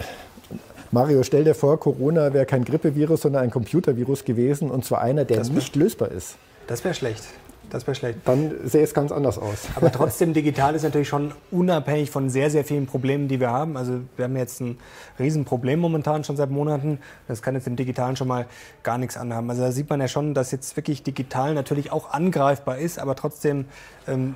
[0.92, 5.24] Mario, stell dir vor, Corona wäre kein Grippevirus, sondern ein Computervirus gewesen und zwar einer,
[5.24, 6.36] der nicht lösbar ist.
[6.66, 7.24] Das wäre schlecht.
[7.70, 8.18] Das wäre schlecht.
[8.24, 9.68] Dann sähe es ganz anders aus.
[9.76, 13.76] Aber trotzdem, digital ist natürlich schon unabhängig von sehr, sehr vielen Problemen, die wir haben.
[13.76, 14.78] Also wir haben jetzt ein
[15.18, 16.98] Riesenproblem momentan schon seit Monaten.
[17.28, 18.46] Das kann jetzt im Digitalen schon mal
[18.82, 19.48] gar nichts anhaben.
[19.48, 23.14] Also da sieht man ja schon, dass jetzt wirklich digital natürlich auch angreifbar ist, aber
[23.14, 23.66] trotzdem
[24.08, 24.34] ähm,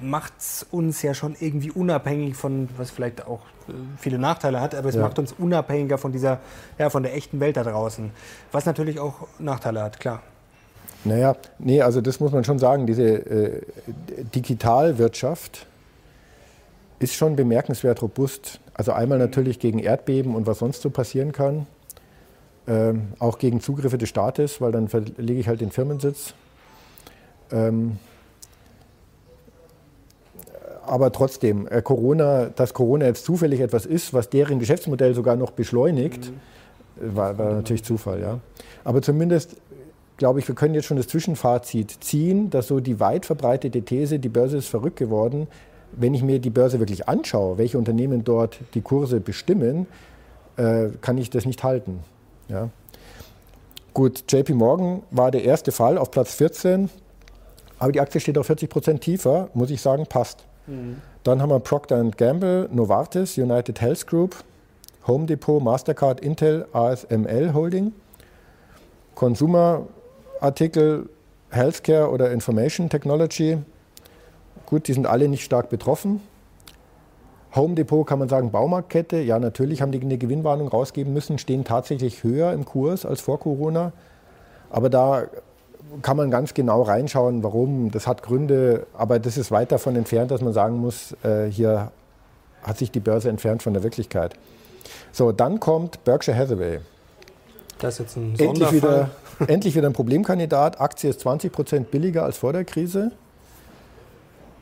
[0.00, 4.74] macht es uns ja schon irgendwie unabhängig von, was vielleicht auch äh, viele Nachteile hat,
[4.74, 5.02] aber es ja.
[5.02, 6.40] macht uns unabhängiger von dieser,
[6.78, 8.10] ja, von der echten Welt da draußen.
[8.52, 10.22] Was natürlich auch Nachteile hat, klar.
[11.06, 13.62] Naja, nee, also das muss man schon sagen, diese äh,
[14.34, 15.66] Digitalwirtschaft
[16.98, 18.60] ist schon bemerkenswert robust.
[18.74, 21.66] Also einmal natürlich gegen Erdbeben und was sonst so passieren kann.
[22.66, 26.34] Ähm, auch gegen Zugriffe des Staates, weil dann verlege ich halt den Firmensitz.
[27.52, 27.98] Ähm,
[30.84, 35.52] aber trotzdem, äh, Corona, dass Corona jetzt zufällig etwas ist, was deren Geschäftsmodell sogar noch
[35.52, 37.16] beschleunigt, mhm.
[37.16, 38.20] war, war natürlich Zufall.
[38.20, 38.40] Ja.
[38.82, 39.56] Aber zumindest
[40.16, 44.18] glaube ich, wir können jetzt schon das Zwischenfazit ziehen, dass so die weit verbreitete These,
[44.18, 45.46] die Börse ist verrückt geworden,
[45.92, 49.86] wenn ich mir die Börse wirklich anschaue, welche Unternehmen dort die Kurse bestimmen,
[50.56, 52.00] äh, kann ich das nicht halten.
[52.48, 52.70] Ja.
[53.94, 56.90] Gut, JP Morgan war der erste Fall auf Platz 14,
[57.78, 60.44] aber die Aktie steht auf 40 Prozent tiefer, muss ich sagen, passt.
[60.66, 60.96] Mhm.
[61.22, 64.44] Dann haben wir Procter Gamble, Novartis, United Health Group,
[65.06, 67.92] Home Depot, Mastercard, Intel, ASML Holding.
[69.14, 69.86] Consumer
[70.40, 71.08] Artikel
[71.50, 73.58] Healthcare oder Information Technology.
[74.66, 76.20] Gut, die sind alle nicht stark betroffen.
[77.54, 79.18] Home Depot kann man sagen, Baumarktkette.
[79.18, 83.40] Ja, natürlich haben die eine Gewinnwarnung rausgeben müssen, stehen tatsächlich höher im Kurs als vor
[83.40, 83.92] Corona.
[84.70, 85.24] Aber da
[86.02, 87.90] kann man ganz genau reinschauen, warum.
[87.90, 91.92] Das hat Gründe, aber das ist weit davon entfernt, dass man sagen muss, äh, hier
[92.62, 94.34] hat sich die Börse entfernt von der Wirklichkeit.
[95.12, 96.80] So, dann kommt Berkshire Hathaway.
[97.78, 99.10] Das ist jetzt ein Endlich wieder,
[99.46, 100.80] endlich wieder ein Problemkandidat.
[100.80, 103.12] Aktie ist 20 Prozent billiger als vor der Krise.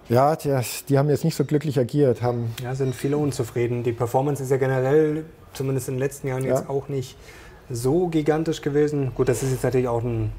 [0.09, 0.55] Ja, die,
[0.89, 2.23] die, haben jetzt nicht so glücklich agiert.
[2.23, 3.83] Haben ja, sind viele unzufrieden.
[3.83, 6.69] Die Performance ist ja generell, zumindest in den letzten Jahren, jetzt ja.
[6.69, 7.17] auch nicht
[7.71, 9.13] so gigantisch gewesen.
[9.15, 10.31] Gut, das ist jetzt natürlich auch ein,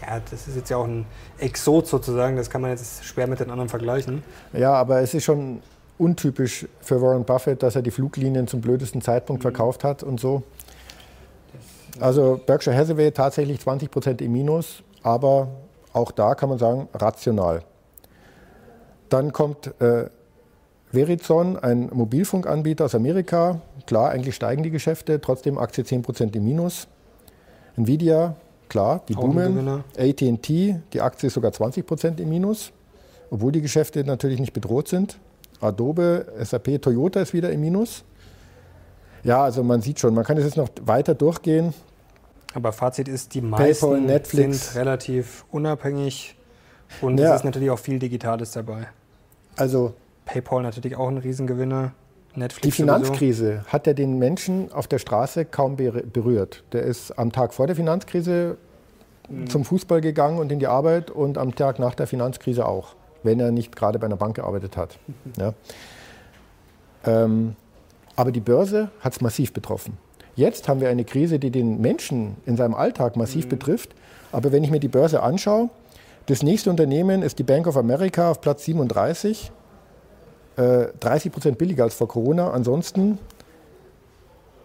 [0.00, 1.04] ja, das ist jetzt ja auch ein
[1.38, 2.36] Exot sozusagen.
[2.36, 4.22] Das kann man jetzt schwer mit den anderen vergleichen.
[4.54, 5.60] Ja, aber es ist schon
[5.98, 9.48] untypisch für Warren Buffett, dass er die Fluglinien zum blödesten Zeitpunkt mhm.
[9.48, 10.42] verkauft hat und so.
[11.98, 15.48] Also Berkshire Hathaway tatsächlich 20 Prozent im Minus, aber
[15.92, 17.62] auch da kann man sagen, rational.
[19.08, 20.08] Dann kommt äh,
[20.92, 23.60] Verizon, ein Mobilfunkanbieter aus Amerika.
[23.86, 26.86] Klar, eigentlich steigen die Geschäfte, trotzdem Aktie 10 Prozent im Minus.
[27.76, 28.36] Nvidia,
[28.68, 29.82] klar, die boomen.
[29.96, 32.72] AT&T, die Aktie ist sogar 20 Prozent im Minus,
[33.30, 35.18] obwohl die Geschäfte natürlich nicht bedroht sind.
[35.60, 38.04] Adobe, SAP, Toyota ist wieder im Minus.
[39.22, 41.74] Ja, also man sieht schon, man kann es jetzt noch weiter durchgehen.
[42.54, 46.36] Aber Fazit ist, die meisten PayPal, sind relativ unabhängig
[47.00, 47.30] und ja.
[47.30, 48.88] es ist natürlich auch viel Digitales dabei.
[49.56, 51.92] Also PayPal natürlich auch ein Riesengewinner.
[52.34, 53.66] Netflix die Finanzkrise sowieso.
[53.66, 56.62] hat ja den Menschen auf der Straße kaum berührt.
[56.72, 58.56] Der ist am Tag vor der Finanzkrise
[59.28, 59.48] mhm.
[59.48, 63.40] zum Fußball gegangen und in die Arbeit und am Tag nach der Finanzkrise auch, wenn
[63.40, 64.98] er nicht gerade bei einer Bank gearbeitet hat.
[65.06, 65.14] Mhm.
[65.38, 65.54] Ja.
[67.02, 67.56] Ähm,
[68.20, 69.96] aber die Börse hat es massiv betroffen.
[70.36, 73.48] Jetzt haben wir eine Krise, die den Menschen in seinem Alltag massiv mhm.
[73.48, 73.94] betrifft.
[74.30, 75.70] Aber wenn ich mir die Börse anschaue,
[76.26, 79.50] das nächste Unternehmen ist die Bank of America auf Platz 37,
[80.56, 82.50] äh, 30 Prozent billiger als vor Corona.
[82.50, 83.16] Ansonsten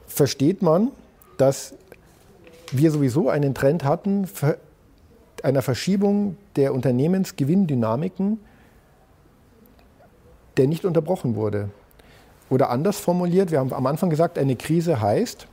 [0.05, 0.91] versteht man,
[1.37, 1.75] dass
[2.73, 4.27] wir sowieso einen Trend hatten
[5.43, 8.37] einer Verschiebung der Unternehmensgewinndynamiken,
[10.57, 11.69] der nicht unterbrochen wurde.
[12.49, 15.47] Oder anders formuliert, wir haben am Anfang gesagt, eine Krise heißt,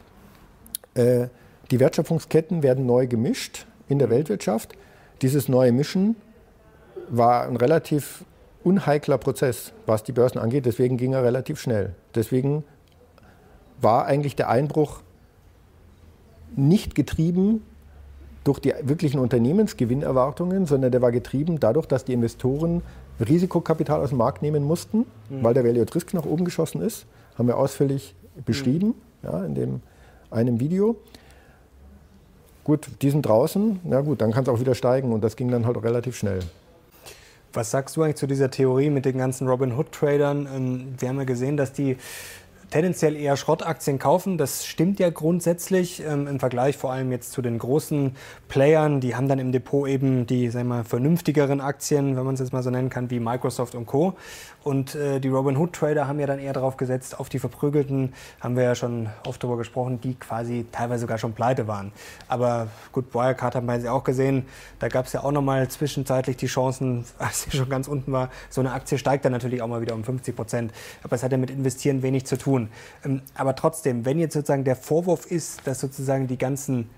[0.94, 1.28] äh,
[1.70, 4.74] die Wertschöpfungsketten werden neu gemischt in der Weltwirtschaft.
[5.22, 6.16] Dieses neue Mischen
[7.08, 8.24] war ein relativ
[8.62, 10.66] unheikler Prozess, was die Börsen angeht.
[10.66, 11.94] Deswegen ging er relativ schnell.
[12.14, 12.64] Deswegen
[13.80, 15.00] war eigentlich der Einbruch
[16.54, 17.62] nicht getrieben
[18.44, 22.82] durch die wirklichen Unternehmensgewinnerwartungen, sondern der war getrieben dadurch, dass die Investoren
[23.20, 25.42] Risikokapital aus dem Markt nehmen mussten, mhm.
[25.42, 27.06] weil der Value at Risk nach oben geschossen ist.
[27.36, 29.28] haben wir ausführlich beschrieben mhm.
[29.28, 29.80] ja, in dem
[30.30, 30.96] einem Video.
[32.64, 35.50] Gut, die sind draußen, na gut, dann kann es auch wieder steigen und das ging
[35.50, 36.40] dann halt relativ schnell.
[37.52, 40.48] Was sagst du eigentlich zu dieser Theorie mit den ganzen Robin Hood-Tradern?
[40.54, 41.96] Ähm, wir haben ja gesehen, dass die
[42.72, 44.38] tendenziell eher Schrottaktien kaufen.
[44.38, 48.16] Das stimmt ja grundsätzlich ähm, im Vergleich vor allem jetzt zu den großen
[48.48, 49.00] Playern.
[49.00, 52.52] Die haben dann im Depot eben die sagen wir, vernünftigeren Aktien, wenn man es jetzt
[52.52, 54.14] mal so nennen kann, wie Microsoft und Co.
[54.64, 58.62] Und äh, die Robinhood-Trader haben ja dann eher darauf gesetzt, auf die Verprügelten, haben wir
[58.62, 61.92] ja schon oft darüber gesprochen, die quasi teilweise sogar schon pleite waren.
[62.28, 64.46] Aber gut, Wirecard haben wir ja auch gesehen,
[64.78, 68.30] da gab es ja auch nochmal zwischenzeitlich die Chancen, als sie schon ganz unten war.
[68.50, 70.72] So eine Aktie steigt dann natürlich auch mal wieder um 50 Prozent.
[71.02, 72.61] Aber es hat ja mit Investieren wenig zu tun.
[73.04, 76.88] Ähm, aber trotzdem, wenn jetzt sozusagen der Vorwurf ist, dass sozusagen die ganzen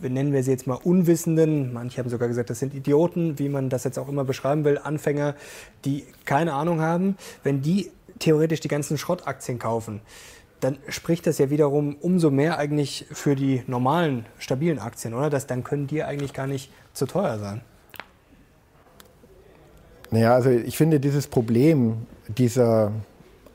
[0.00, 3.70] nennen wir sie jetzt mal Unwissenden, manche haben sogar gesagt, das sind Idioten, wie man
[3.70, 5.34] das jetzt auch immer beschreiben will, Anfänger,
[5.84, 10.00] die keine Ahnung haben, wenn die theoretisch die ganzen Schrottaktien kaufen,
[10.60, 15.30] dann spricht das ja wiederum umso mehr eigentlich für die normalen, stabilen Aktien, oder?
[15.30, 17.60] Das, dann können die eigentlich gar nicht zu teuer sein.
[20.10, 22.92] Naja, also ich finde dieses Problem dieser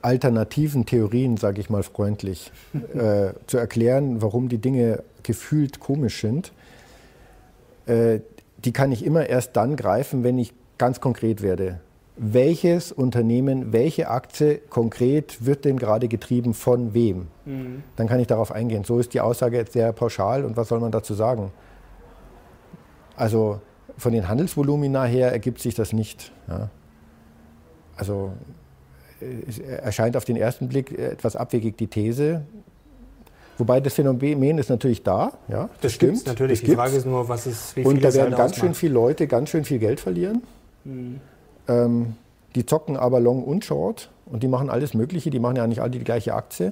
[0.02, 2.52] alternativen Theorien, sage ich mal freundlich,
[2.94, 6.52] äh, zu erklären, warum die Dinge gefühlt komisch sind,
[7.86, 8.20] äh,
[8.58, 11.80] die kann ich immer erst dann greifen, wenn ich ganz konkret werde.
[12.18, 17.28] Welches Unternehmen, welche Aktie konkret wird denn gerade getrieben von wem?
[17.46, 17.84] Mhm.
[17.96, 18.84] Dann kann ich darauf eingehen.
[18.84, 21.52] So ist die Aussage jetzt sehr pauschal und was soll man dazu sagen?
[23.16, 23.62] Also
[23.98, 26.32] von den Handelsvolumina her ergibt sich das nicht.
[26.48, 26.70] Ja.
[27.96, 28.32] Also
[29.82, 32.42] erscheint auf den ersten Blick etwas abwegig die These.
[33.58, 35.34] Wobei das Phänomen ist natürlich da.
[35.50, 36.26] Ja, das, das stimmt.
[36.26, 36.62] Natürlich.
[36.62, 38.60] Das die Frage ist nur, was ist, wie Und da werden ganz ausmacht.
[38.60, 40.44] schön viele Leute ganz schön viel Geld verlieren.
[40.86, 41.20] Mhm.
[41.68, 42.16] Ähm,
[42.56, 45.30] die zocken aber Long und Short und die machen alles Mögliche.
[45.30, 46.72] Die machen ja nicht alle die gleiche Aktie.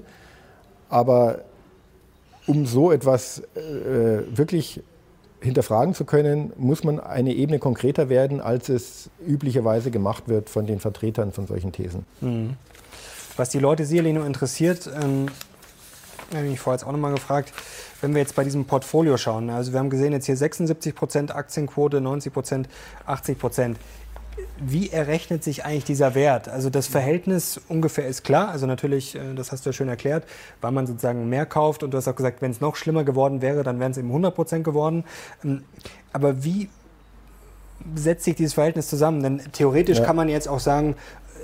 [0.89, 1.41] Aber
[2.47, 4.81] um so etwas äh, wirklich
[5.41, 10.65] hinterfragen zu können, muss man eine Ebene konkreter werden, als es üblicherweise gemacht wird von
[10.65, 12.05] den Vertretern von solchen Thesen.
[12.21, 12.53] Mhm.
[13.35, 15.27] Was die Leute sicherlich nur interessiert, ähm,
[16.33, 17.53] habe ich mich vorher jetzt auch nochmal gefragt,
[18.01, 21.35] wenn wir jetzt bei diesem Portfolio schauen, also wir haben gesehen jetzt hier 76 Prozent
[21.35, 22.69] Aktienquote, 90 Prozent,
[23.05, 23.77] 80 Prozent
[24.59, 26.49] wie errechnet sich eigentlich dieser Wert?
[26.49, 28.49] Also das Verhältnis ungefähr ist klar.
[28.49, 30.25] Also natürlich, äh, das hast du ja schön erklärt,
[30.61, 31.83] weil man sozusagen mehr kauft.
[31.83, 34.09] Und du hast auch gesagt, wenn es noch schlimmer geworden wäre, dann wären es eben
[34.09, 35.03] 100 Prozent geworden.
[35.43, 35.63] Ähm,
[36.13, 36.69] aber wie
[37.95, 39.21] setzt sich dieses Verhältnis zusammen?
[39.21, 40.05] Denn theoretisch ja.
[40.05, 40.95] kann man jetzt auch sagen,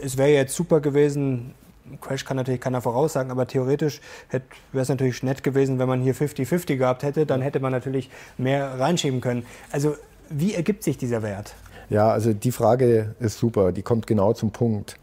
[0.01, 1.53] es wäre jetzt super gewesen,
[2.01, 4.01] Crash kann natürlich keiner voraussagen, aber theoretisch
[4.32, 8.10] wäre es natürlich nett gewesen, wenn man hier 50-50 gehabt hätte, dann hätte man natürlich
[8.38, 9.45] mehr reinschieben können.
[9.71, 9.95] Also
[10.29, 11.53] wie ergibt sich dieser Wert?
[11.93, 14.97] Ja, also die Frage ist super, die kommt genau zum Punkt.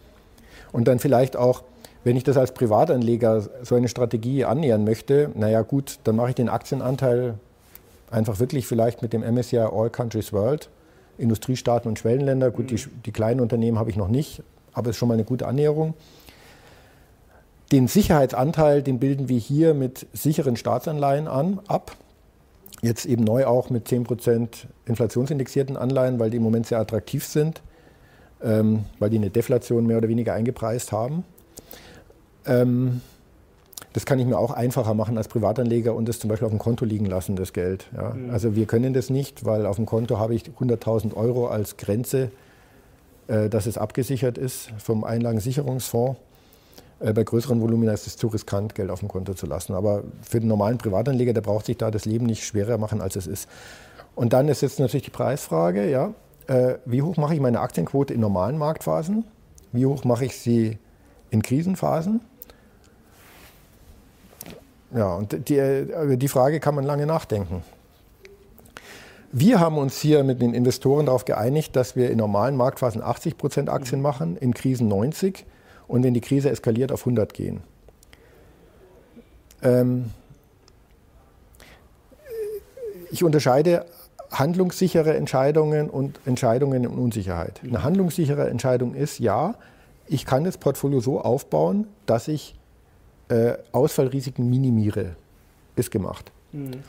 [0.72, 1.62] Und dann vielleicht auch,
[2.03, 6.35] wenn ich das als Privatanleger so eine Strategie annähern möchte, naja gut, dann mache ich
[6.35, 7.35] den Aktienanteil
[8.11, 10.68] einfach wirklich vielleicht mit dem MSCI All Countries World,
[11.16, 12.50] Industriestaaten und Schwellenländer.
[12.50, 13.03] Gut, die, mhm.
[13.07, 15.94] die kleinen Unternehmen habe ich noch nicht, aber es ist schon mal eine gute Annäherung.
[17.70, 21.92] Den Sicherheitsanteil, den bilden wir hier mit sicheren Staatsanleihen an, ab.
[22.83, 24.49] Jetzt eben neu auch mit 10%
[24.87, 27.62] inflationsindexierten Anleihen, weil die im Moment sehr attraktiv sind,
[28.43, 31.25] ähm, weil die eine Deflation mehr oder weniger eingepreist haben.
[32.47, 33.03] Ähm,
[33.93, 36.61] das kann ich mir auch einfacher machen als Privatanleger und das zum Beispiel auf dem
[36.61, 37.87] Konto liegen lassen, das Geld.
[37.95, 38.11] Ja.
[38.11, 38.31] Mhm.
[38.31, 42.31] Also wir können das nicht, weil auf dem Konto habe ich 100.000 Euro als Grenze,
[43.27, 46.19] äh, dass es abgesichert ist vom Einlagensicherungsfonds.
[47.01, 49.75] Äh, bei größeren Volumina ist es zu riskant, Geld auf dem Konto zu lassen.
[49.75, 53.17] Aber für den normalen Privatanleger, der braucht sich da das Leben nicht schwerer machen, als
[53.17, 53.49] es ist.
[54.15, 56.15] Und dann ist jetzt natürlich die Preisfrage, ja,
[56.47, 59.25] äh, wie hoch mache ich meine Aktienquote in normalen Marktphasen?
[59.73, 60.79] Wie hoch mache ich sie
[61.31, 62.21] in Krisenphasen?
[64.95, 67.63] Ja, und die, äh, die Frage kann man lange nachdenken.
[69.33, 73.39] Wir haben uns hier mit den Investoren darauf geeinigt, dass wir in normalen Marktphasen 80
[73.39, 75.46] Prozent Aktien machen, in Krisen 90
[75.91, 77.61] und wenn die Krise eskaliert, auf 100 gehen.
[79.63, 80.11] Ähm
[83.11, 83.87] ich unterscheide
[84.31, 87.61] handlungssichere Entscheidungen und Entscheidungen in Unsicherheit.
[87.65, 89.57] Eine handlungssichere Entscheidung ist, ja,
[90.07, 92.55] ich kann das Portfolio so aufbauen, dass ich
[93.29, 95.17] äh, Ausfallrisiken minimiere.
[95.75, 96.31] Ist gemacht.
[96.53, 96.83] Mhm.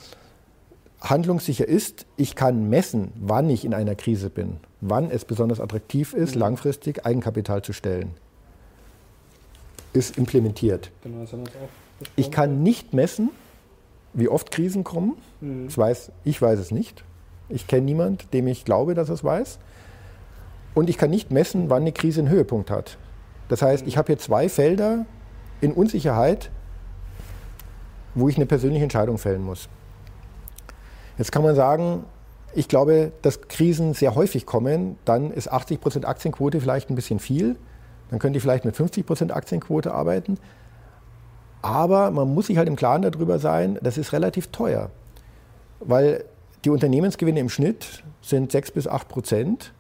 [1.02, 6.14] Handlungssicher ist, ich kann messen, wann ich in einer Krise bin, wann es besonders attraktiv
[6.14, 6.42] ist, mhm.
[6.42, 8.12] langfristig Eigenkapital zu stellen
[9.94, 10.92] ist implementiert.
[11.04, 11.70] Genau, das haben wir auch
[12.16, 13.30] ich kann nicht messen,
[14.14, 15.18] wie oft Krisen kommen.
[15.40, 15.66] Mhm.
[15.66, 17.04] Das weiß, ich weiß es nicht.
[17.50, 19.60] Ich kenne niemanden, dem ich glaube, dass er es weiß.
[20.74, 22.98] Und ich kann nicht messen, wann eine Krise einen Höhepunkt hat.
[23.50, 25.06] Das heißt, ich habe hier zwei Felder,
[25.60, 26.50] in Unsicherheit,
[28.16, 29.70] wo ich eine persönliche Entscheidung fällen muss.
[31.18, 32.06] Jetzt kann man sagen,
[32.56, 37.58] ich glaube, dass Krisen sehr häufig kommen, dann ist 80% Aktienquote vielleicht ein bisschen viel.
[38.12, 40.38] Dann könnte ich vielleicht mit 50% Aktienquote arbeiten.
[41.62, 44.92] Aber man muss sich halt im Klaren darüber sein, das ist relativ teuer.
[45.80, 46.26] Weil
[46.66, 49.74] die Unternehmensgewinne im Schnitt sind 6 bis 8 Prozent.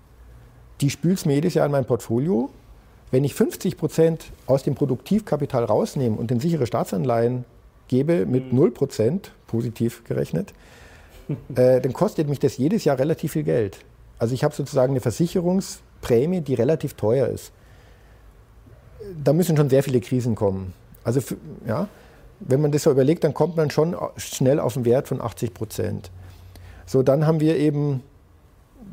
[0.79, 2.49] Die spült es mir jedes Jahr in mein Portfolio.
[3.11, 7.45] Wenn ich 50 Prozent aus dem Produktivkapital rausnehme und in sichere Staatsanleihen
[7.87, 8.73] gebe mit 0 mhm.
[8.73, 10.53] Prozent, positiv gerechnet,
[11.55, 13.79] äh, dann kostet mich das jedes Jahr relativ viel Geld.
[14.17, 17.51] Also ich habe sozusagen eine Versicherungsprämie, die relativ teuer ist.
[19.23, 20.73] Da müssen schon sehr viele Krisen kommen.
[21.03, 21.21] Also
[21.65, 21.87] ja,
[22.39, 25.53] wenn man das so überlegt, dann kommt man schon schnell auf einen Wert von 80
[25.53, 26.11] Prozent.
[26.85, 28.03] So, dann haben wir eben,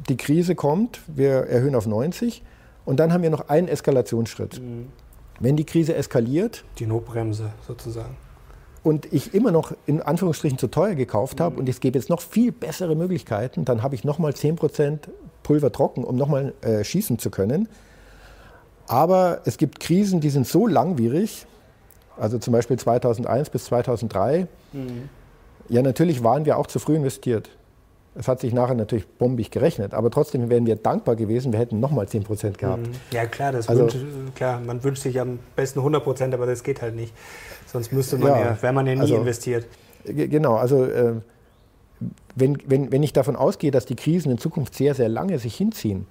[0.09, 2.43] die Krise kommt, wir erhöhen auf 90
[2.85, 4.61] und dann haben wir noch einen Eskalationsschritt.
[4.61, 4.89] Mhm.
[5.41, 6.65] Wenn die Krise eskaliert.
[6.79, 8.17] Die Notbremse sozusagen.
[8.83, 11.61] Und ich immer noch in Anführungsstrichen zu teuer gekauft habe mhm.
[11.61, 14.99] und es gäbe jetzt noch viel bessere Möglichkeiten, dann habe ich nochmal 10%
[15.43, 17.69] Pulver trocken, um nochmal äh, schießen zu können.
[18.89, 21.47] Aber es gibt Krisen, die sind so langwierig,
[22.17, 24.49] also zum Beispiel 2001 bis 2003.
[24.73, 25.09] Mhm.
[25.69, 27.51] Ja, natürlich waren wir auch zu früh investiert.
[28.15, 31.79] Es hat sich nachher natürlich bombig gerechnet, aber trotzdem wären wir dankbar gewesen, wir hätten
[31.79, 32.89] nochmal 10 Prozent gehabt.
[32.89, 32.93] Mhm.
[33.13, 33.99] Ja, klar, das also, wünscht,
[34.35, 37.15] klar, man wünscht sich am besten 100 Prozent, aber das geht halt nicht.
[37.67, 39.67] Sonst müsste man ja, ja wäre man ja nie also, investiert.
[40.05, 41.17] Genau, also äh,
[42.35, 45.55] wenn, wenn, wenn ich davon ausgehe, dass die Krisen in Zukunft sehr, sehr lange sich
[45.55, 46.07] hinziehen,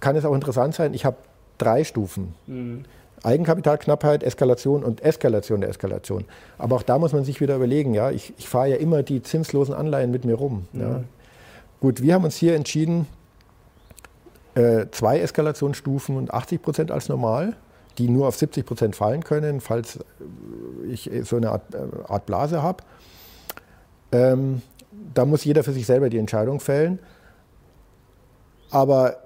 [0.00, 1.16] kann es auch interessant sein, ich habe
[1.60, 2.34] drei Stufen.
[2.46, 2.84] Mhm.
[3.22, 6.24] Eigenkapitalknappheit, Eskalation und Eskalation der Eskalation.
[6.58, 9.22] Aber auch da muss man sich wieder überlegen, ja, ich, ich fahre ja immer die
[9.22, 10.66] zinslosen Anleihen mit mir rum.
[10.72, 10.80] Mhm.
[10.80, 11.04] Ja.
[11.80, 13.06] Gut, wir haben uns hier entschieden,
[14.54, 17.56] äh, zwei Eskalationsstufen und 80 Prozent als normal,
[17.98, 19.98] die nur auf 70 Prozent fallen können, falls
[20.88, 22.82] ich so eine Art, äh, Art Blase habe.
[24.12, 24.62] Ähm,
[25.14, 26.98] da muss jeder für sich selber die Entscheidung fällen.
[28.70, 29.16] Aber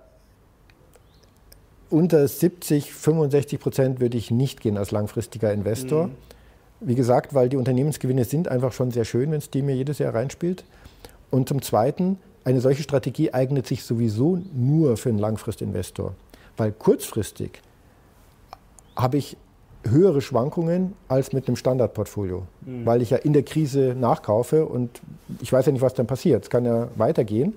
[1.95, 6.09] unter 70, 65 Prozent würde ich nicht gehen als langfristiger Investor.
[6.09, 6.13] Mhm.
[6.81, 9.99] Wie gesagt, weil die Unternehmensgewinne sind einfach schon sehr schön, wenn es die mir jedes
[10.01, 10.65] Jahr reinspielt.
[11.31, 16.15] Und zum Zweiten, eine solche Strategie eignet sich sowieso nur für einen Langfristinvestor.
[16.57, 17.63] Weil kurzfristig
[18.97, 19.37] habe ich
[19.85, 22.85] höhere Schwankungen als mit einem Standardportfolio, mhm.
[22.85, 25.01] weil ich ja in der Krise nachkaufe und
[25.41, 26.43] ich weiß ja nicht, was dann passiert.
[26.43, 27.55] Es kann ja weitergehen.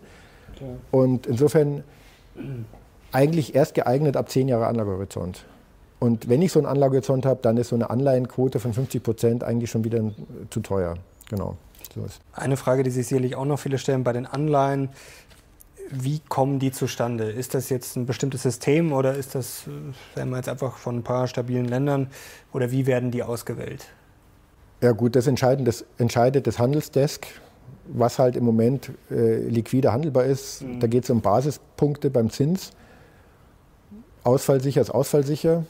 [0.55, 0.65] Okay.
[0.91, 1.83] Und insofern
[3.11, 5.45] eigentlich erst geeignet ab zehn Jahre Anlagehorizont.
[5.99, 9.43] Und wenn ich so einen Anlagehorizont habe, dann ist so eine Anleihenquote von 50 Prozent
[9.43, 10.01] eigentlich schon wieder
[10.49, 10.95] zu teuer.
[11.29, 11.57] Genau.
[11.93, 14.89] So eine Frage, die sich sicherlich auch noch viele stellen bei den Anleihen.
[15.89, 17.31] Wie kommen die zustande?
[17.31, 19.63] Ist das jetzt ein bestimmtes System oder ist das,
[20.15, 22.07] sagen wir jetzt einfach von ein paar stabilen Ländern
[22.53, 23.85] oder wie werden die ausgewählt?
[24.81, 27.27] Ja gut, das, das entscheidet das Handelsdesk
[27.87, 30.61] was halt im Moment äh, liquide handelbar ist.
[30.61, 30.79] Mhm.
[30.79, 32.71] Da geht es um Basispunkte beim Zins.
[34.27, 35.65] Ausfallsicher ist ausfallsicher.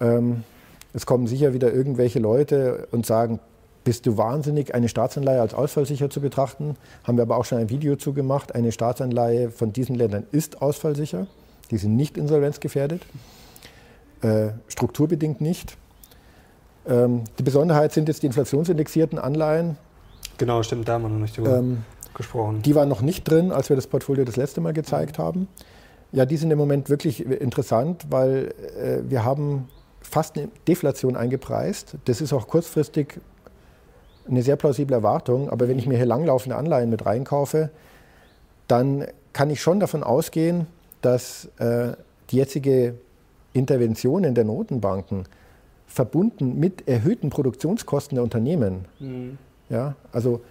[0.00, 0.44] Ähm,
[0.94, 3.40] es kommen sicher wieder irgendwelche Leute und sagen,
[3.82, 6.76] bist du wahnsinnig, eine Staatsanleihe als ausfallsicher zu betrachten?
[7.02, 8.54] Haben wir aber auch schon ein Video zu gemacht.
[8.54, 11.26] Eine Staatsanleihe von diesen Ländern ist ausfallsicher.
[11.72, 13.02] Die sind nicht insolvenzgefährdet.
[14.20, 15.76] Äh, strukturbedingt nicht.
[16.86, 19.76] Ähm, die Besonderheit sind jetzt die inflationsindexierten Anleihen.
[20.38, 21.78] Genau, stimmt, da haben wir noch nicht drüber ähm,
[22.14, 22.62] gesprochen.
[22.62, 25.48] Die waren noch nicht drin, als wir das Portfolio das letzte Mal gezeigt haben.
[26.12, 29.68] Ja, die sind im Moment wirklich interessant, weil äh, wir haben
[30.00, 31.96] fast eine Deflation eingepreist.
[32.04, 33.20] Das ist auch kurzfristig
[34.28, 35.48] eine sehr plausible Erwartung.
[35.48, 37.70] Aber wenn ich mir hier langlaufende Anleihen mit reinkaufe,
[38.68, 40.66] dann kann ich schon davon ausgehen,
[41.00, 41.92] dass äh,
[42.30, 42.94] die jetzige
[43.54, 45.24] Interventionen der Notenbanken
[45.86, 49.38] verbunden mit erhöhten Produktionskosten der Unternehmen mhm.
[49.72, 50.42] Ja, also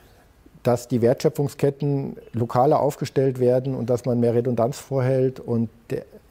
[0.64, 5.70] dass die Wertschöpfungsketten lokaler aufgestellt werden und dass man mehr Redundanz vorhält und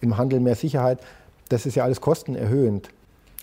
[0.01, 1.01] im Handel mehr Sicherheit,
[1.49, 2.91] das ist ja alles kostenerhöhend.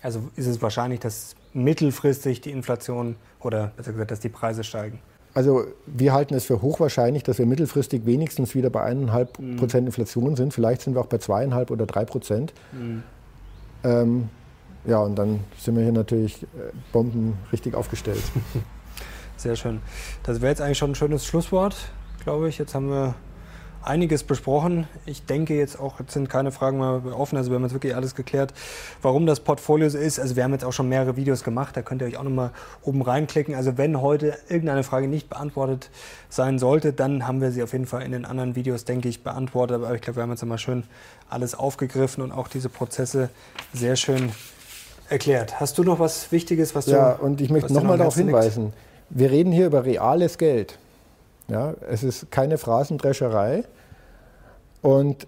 [0.02, 5.00] Also ist es wahrscheinlich, dass mittelfristig die Inflation oder besser gesagt, dass die Preise steigen?
[5.34, 9.56] Also wir halten es für hochwahrscheinlich, dass wir mittelfristig wenigstens wieder bei 1,5 mhm.
[9.56, 10.54] Prozent Inflation sind.
[10.54, 12.54] Vielleicht sind wir auch bei 2,5 oder 3 Prozent.
[12.72, 13.02] Mhm.
[13.84, 14.28] Ähm,
[14.86, 16.46] ja, und dann sind wir hier natürlich äh,
[16.92, 18.22] Bomben richtig aufgestellt.
[19.38, 19.80] Sehr schön.
[20.24, 21.76] Das wäre jetzt eigentlich schon ein schönes Schlusswort,
[22.24, 22.58] glaube ich.
[22.58, 23.14] Jetzt haben wir
[23.82, 24.88] einiges besprochen.
[25.06, 27.94] Ich denke jetzt auch, jetzt sind keine Fragen mehr offen, also wir haben jetzt wirklich
[27.94, 28.52] alles geklärt,
[29.00, 30.18] warum das Portfolio so ist.
[30.18, 32.50] Also wir haben jetzt auch schon mehrere Videos gemacht, da könnt ihr euch auch nochmal
[32.82, 33.54] oben reinklicken.
[33.54, 35.90] Also wenn heute irgendeine Frage nicht beantwortet
[36.28, 39.22] sein sollte, dann haben wir sie auf jeden Fall in den anderen Videos, denke ich,
[39.22, 39.76] beantwortet.
[39.76, 40.82] Aber ich glaube, wir haben jetzt nochmal schön
[41.30, 43.30] alles aufgegriffen und auch diese Prozesse
[43.72, 44.32] sehr schön
[45.08, 45.60] erklärt.
[45.60, 46.90] Hast du noch was Wichtiges, was du.
[46.90, 48.87] Ja, und ich möchte nochmal darauf hinweisen: liegt?
[49.10, 50.78] Wir reden hier über reales Geld.
[51.48, 53.64] Ja, es ist keine Phrasendrescherei.
[54.82, 55.26] Und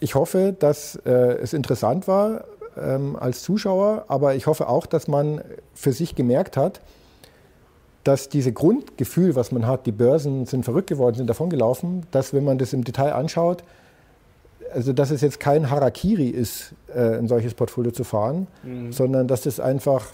[0.00, 2.44] ich hoffe, dass äh, es interessant war
[2.76, 5.40] ähm, als Zuschauer, aber ich hoffe auch, dass man
[5.74, 6.80] für sich gemerkt hat,
[8.04, 12.44] dass dieses Grundgefühl, was man hat, die Börsen sind verrückt geworden, sind davongelaufen, dass wenn
[12.44, 13.64] man das im Detail anschaut,
[14.72, 18.92] also dass es jetzt kein Harakiri ist, äh, ein solches Portfolio zu fahren, mhm.
[18.92, 20.06] sondern dass es einfach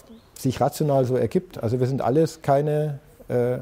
[0.43, 1.61] sich rational so ergibt.
[1.63, 3.57] Also wir sind alles keine, äh,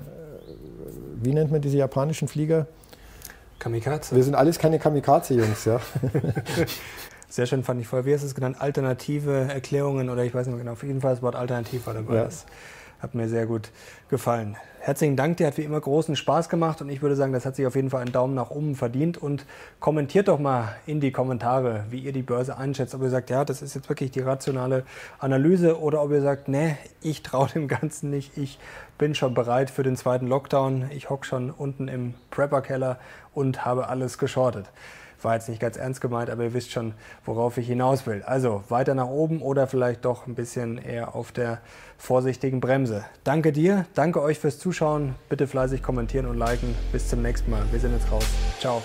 [1.21, 2.67] wie nennt man diese japanischen Flieger?
[3.59, 4.15] Kamikaze.
[4.15, 5.79] Wir sind alles keine Kamikaze-Jungs, ja.
[7.29, 8.57] Sehr schön fand ich vorher, wie hast du es genannt?
[8.59, 11.93] Alternative Erklärungen oder ich weiß nicht mehr genau, auf jeden Fall das Wort alternativ war
[11.93, 12.15] dabei.
[12.15, 12.29] Ja.
[13.01, 13.71] Hat mir sehr gut
[14.09, 14.57] gefallen.
[14.79, 17.55] Herzlichen Dank, dir hat wie immer großen Spaß gemacht und ich würde sagen, das hat
[17.55, 19.45] sich auf jeden Fall einen Daumen nach oben verdient und
[19.79, 23.45] kommentiert doch mal in die Kommentare, wie ihr die Börse einschätzt, ob ihr sagt, ja,
[23.45, 24.83] das ist jetzt wirklich die rationale
[25.19, 28.59] Analyse oder ob ihr sagt, nee, ich traue dem Ganzen nicht, ich
[28.97, 32.97] bin schon bereit für den zweiten Lockdown, ich hocke schon unten im Prepper-Keller
[33.33, 34.65] und habe alles geschortet.
[35.21, 36.93] War jetzt nicht ganz ernst gemeint, aber ihr wisst schon,
[37.25, 38.23] worauf ich hinaus will.
[38.25, 41.59] Also weiter nach oben oder vielleicht doch ein bisschen eher auf der
[41.97, 43.05] vorsichtigen Bremse.
[43.23, 45.15] Danke dir, danke euch fürs Zuschauen.
[45.29, 46.75] Bitte fleißig kommentieren und liken.
[46.91, 47.63] Bis zum nächsten Mal.
[47.71, 48.25] Wir sind jetzt raus.
[48.59, 48.81] Ciao.